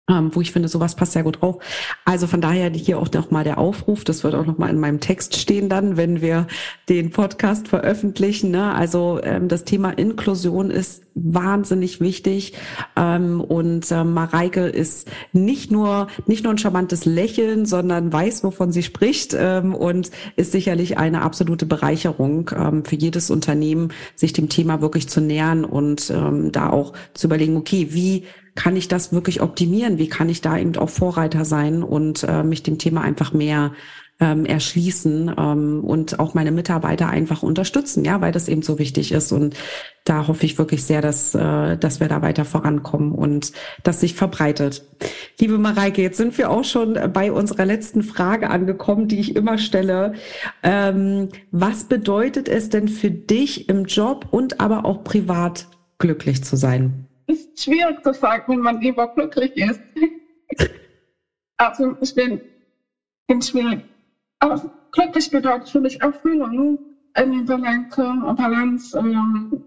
[0.10, 1.58] ähm, wo ich finde, sowas passt sehr gut drauf.
[2.06, 5.36] Also von daher hier auch nochmal der Aufruf, das wird auch nochmal in meinem Text
[5.36, 6.48] stehen dann, wenn wir
[6.88, 8.52] den Podcast veröffentlichen.
[8.52, 8.74] Ne?
[8.74, 12.54] Also ähm, das Thema Inklusion ist wahnsinnig wichtig
[12.96, 18.72] ähm, und äh, Mareike ist nicht nur nicht nur ein charmantes Lächeln, sondern weiß, wovon
[18.72, 24.48] sie spricht ähm, und ist sicherlich eine absolute Bereicherung ähm, für jedes Unternehmen, sich dem
[24.48, 28.26] Thema wirklich zu nähern und ähm, da auch zu überlegen, okay, wie
[28.58, 30.00] kann ich das wirklich optimieren?
[30.00, 33.72] Wie kann ich da eben auch Vorreiter sein und äh, mich dem Thema einfach mehr
[34.20, 39.12] ähm, erschließen ähm, und auch meine Mitarbeiter einfach unterstützen, ja, weil das eben so wichtig
[39.12, 39.32] ist.
[39.32, 39.56] Und
[40.06, 43.52] da hoffe ich wirklich sehr, dass, äh, dass wir da weiter vorankommen und
[43.84, 44.84] dass sich verbreitet.
[45.40, 49.60] Liebe Mareike, jetzt sind wir auch schon bei unserer letzten Frage angekommen, die ich immer
[49.60, 50.14] stelle.
[50.64, 55.68] Ähm, was bedeutet es denn für dich im Job und aber auch privat
[56.00, 57.07] glücklich zu sein?
[57.34, 59.82] ist schwierig zu sagen, wenn man überglücklich ist.
[61.58, 62.42] also ich bin,
[63.28, 63.84] bin schwierig.
[64.40, 64.62] Aber
[64.92, 66.80] glücklich bedeutet für mich Erfüllung,
[67.14, 67.96] eine Balance,
[68.36, 69.64] Balance ähm,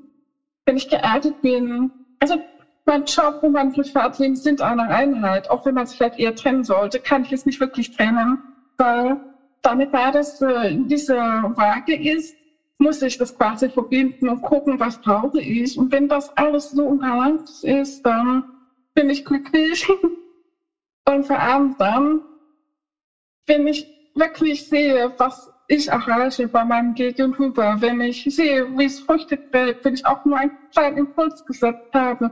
[0.66, 1.90] wenn ich geerdet bin.
[2.20, 2.40] Also
[2.86, 5.50] mein Job und mein Privatleben sind eine Einheit.
[5.50, 8.38] Auch wenn man es vielleicht eher trennen sollte, kann ich es nicht wirklich trennen,
[8.76, 9.20] weil
[9.62, 12.34] damit war das äh, diese Waage ist,
[12.80, 15.76] muss ich das quasi verbinden und gucken, was brauche ich.
[15.78, 18.44] Und wenn das alles so ungalant ist, dann
[18.94, 19.86] bin ich glücklich.
[21.06, 22.20] Und vor allem dann,
[23.46, 29.00] wenn ich wirklich sehe, was ich erreiche bei meinem Gegenüber, wenn ich sehe, wie es
[29.00, 32.30] Früchte trägt, wenn ich auch nur einen kleinen Impuls gesetzt habe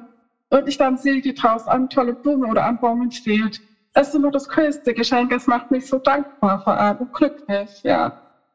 [0.51, 3.61] und ich dann sehe, wie draußen eine tolle Blume oder ein Baum entsteht.
[3.93, 5.33] Das ist immer das größte Geschenk.
[5.33, 8.13] Es macht mich so dankbar vor allem und glücklich, ja.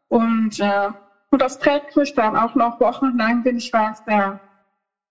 [0.10, 0.90] Und äh,
[1.34, 4.40] und das trägt mich dann auch noch wochenlang, wenn ich weiß, ja,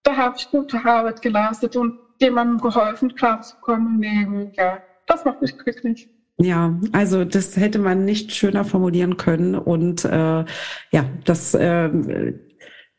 [0.05, 4.53] da habe ich gute Arbeit geleistet und jemandem geholfen, klarzukommen im Leben.
[4.55, 6.09] Ja, das macht mich glücklich.
[6.39, 9.57] Ja, also das hätte man nicht schöner formulieren können.
[9.57, 10.45] Und äh,
[10.93, 11.91] ja, das, äh,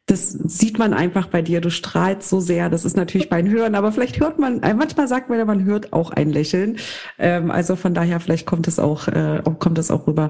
[0.05, 1.61] das sieht man einfach bei dir.
[1.61, 2.69] Du strahlst so sehr.
[2.69, 5.63] Das ist natürlich beim Hören, aber vielleicht hört man, äh, manchmal sagt man ja, man
[5.63, 6.78] hört auch ein Lächeln.
[7.17, 10.30] Ähm, also von daher, vielleicht kommt es auch, äh, kommt es auch rüber.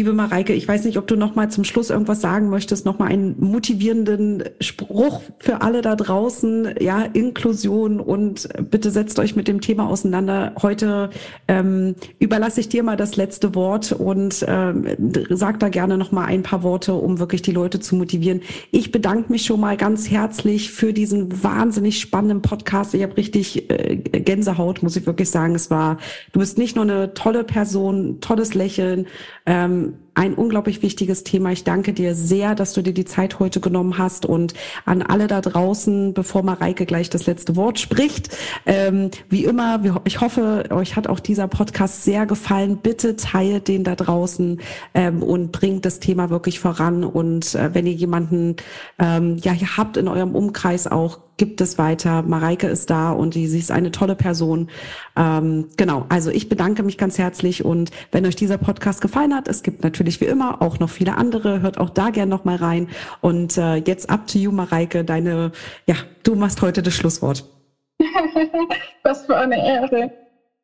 [0.00, 2.98] Liebe Mareike, ich weiß nicht, ob du noch mal zum Schluss irgendwas sagen möchtest, noch
[2.98, 9.46] mal einen motivierenden Spruch für alle da draußen, ja, Inklusion und bitte setzt euch mit
[9.46, 10.54] dem Thema auseinander.
[10.62, 11.10] Heute
[11.48, 14.86] ähm, überlasse ich dir mal das letzte Wort und ähm,
[15.28, 18.40] sag da gerne noch mal ein paar Worte, um wirklich die Leute zu motivieren.
[18.70, 22.94] Ich bedanke mich schon mal ganz herzlich für diesen wahnsinnig spannenden Podcast.
[22.94, 25.54] Ich habe richtig äh, Gänsehaut, muss ich wirklich sagen.
[25.54, 25.98] Es war,
[26.32, 29.06] du bist nicht nur eine tolle Person, tolles Lächeln.
[29.44, 29.89] Ähm,
[30.20, 31.50] ein unglaublich wichtiges Thema.
[31.52, 34.52] Ich danke dir sehr, dass du dir die Zeit heute genommen hast und
[34.84, 38.36] an alle da draußen, bevor Mareike gleich das letzte Wort spricht.
[38.66, 42.76] Ähm, wie immer, ich hoffe, euch hat auch dieser Podcast sehr gefallen.
[42.82, 44.60] Bitte teilt den da draußen
[44.92, 47.02] ähm, und bringt das Thema wirklich voran.
[47.02, 48.56] Und äh, wenn ihr jemanden
[48.98, 52.20] ähm, ja, ihr habt in eurem Umkreis auch, gibt es weiter.
[52.20, 54.68] Mareike ist da und die, sie ist eine tolle Person.
[55.16, 59.48] Ähm, genau, also ich bedanke mich ganz herzlich und wenn euch dieser Podcast gefallen hat,
[59.48, 62.56] es gibt natürlich wie immer auch noch viele andere, hört auch da gern noch mal
[62.56, 62.90] rein.
[63.22, 65.52] Und äh, jetzt up to you, Mareike, deine,
[65.86, 67.46] ja, du machst heute das Schlusswort.
[69.02, 70.12] Was für eine Ehre.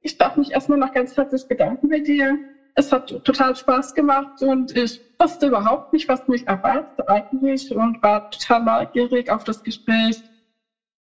[0.03, 2.37] Ich darf mich erstmal noch ganz herzlich bedanken bei dir.
[2.74, 8.03] Es hat total Spaß gemacht und ich wusste überhaupt nicht, was mich erwartet eigentlich und
[8.03, 10.22] war total neugierig auf das Gespräch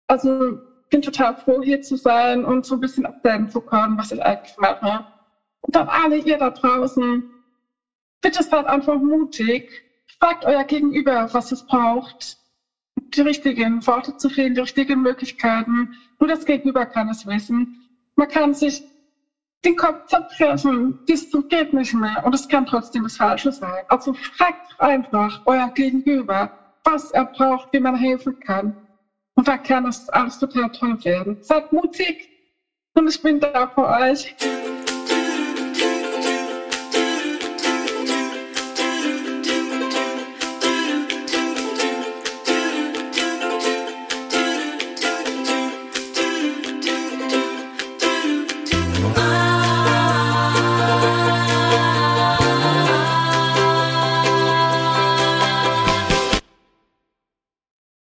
[0.06, 0.58] also
[0.90, 4.22] bin total froh, hier zu sein und so ein bisschen erzählen zu können, was ich
[4.22, 5.04] eigentlich mache.
[5.62, 7.24] Und dann alle ihr da draußen,
[8.20, 9.82] bitte seid einfach mutig.
[10.20, 12.38] Fragt euer Gegenüber, was es braucht.
[13.14, 15.94] Die richtigen Worte zu finden, die richtigen Möglichkeiten.
[16.18, 17.88] Nur das Gegenüber kann es wissen.
[18.14, 18.82] Man kann sich
[19.64, 22.24] den Kopf zerbrechen, zum geht nicht mehr.
[22.24, 23.84] Und es kann trotzdem das Falsche sein.
[23.88, 26.50] Also fragt einfach euer Gegenüber,
[26.84, 28.85] was er braucht, wie man helfen kann.
[29.36, 31.36] Und da kann es alles total toll werden.
[31.42, 32.28] Seid mutig
[32.94, 34.34] und ich bin da für euch.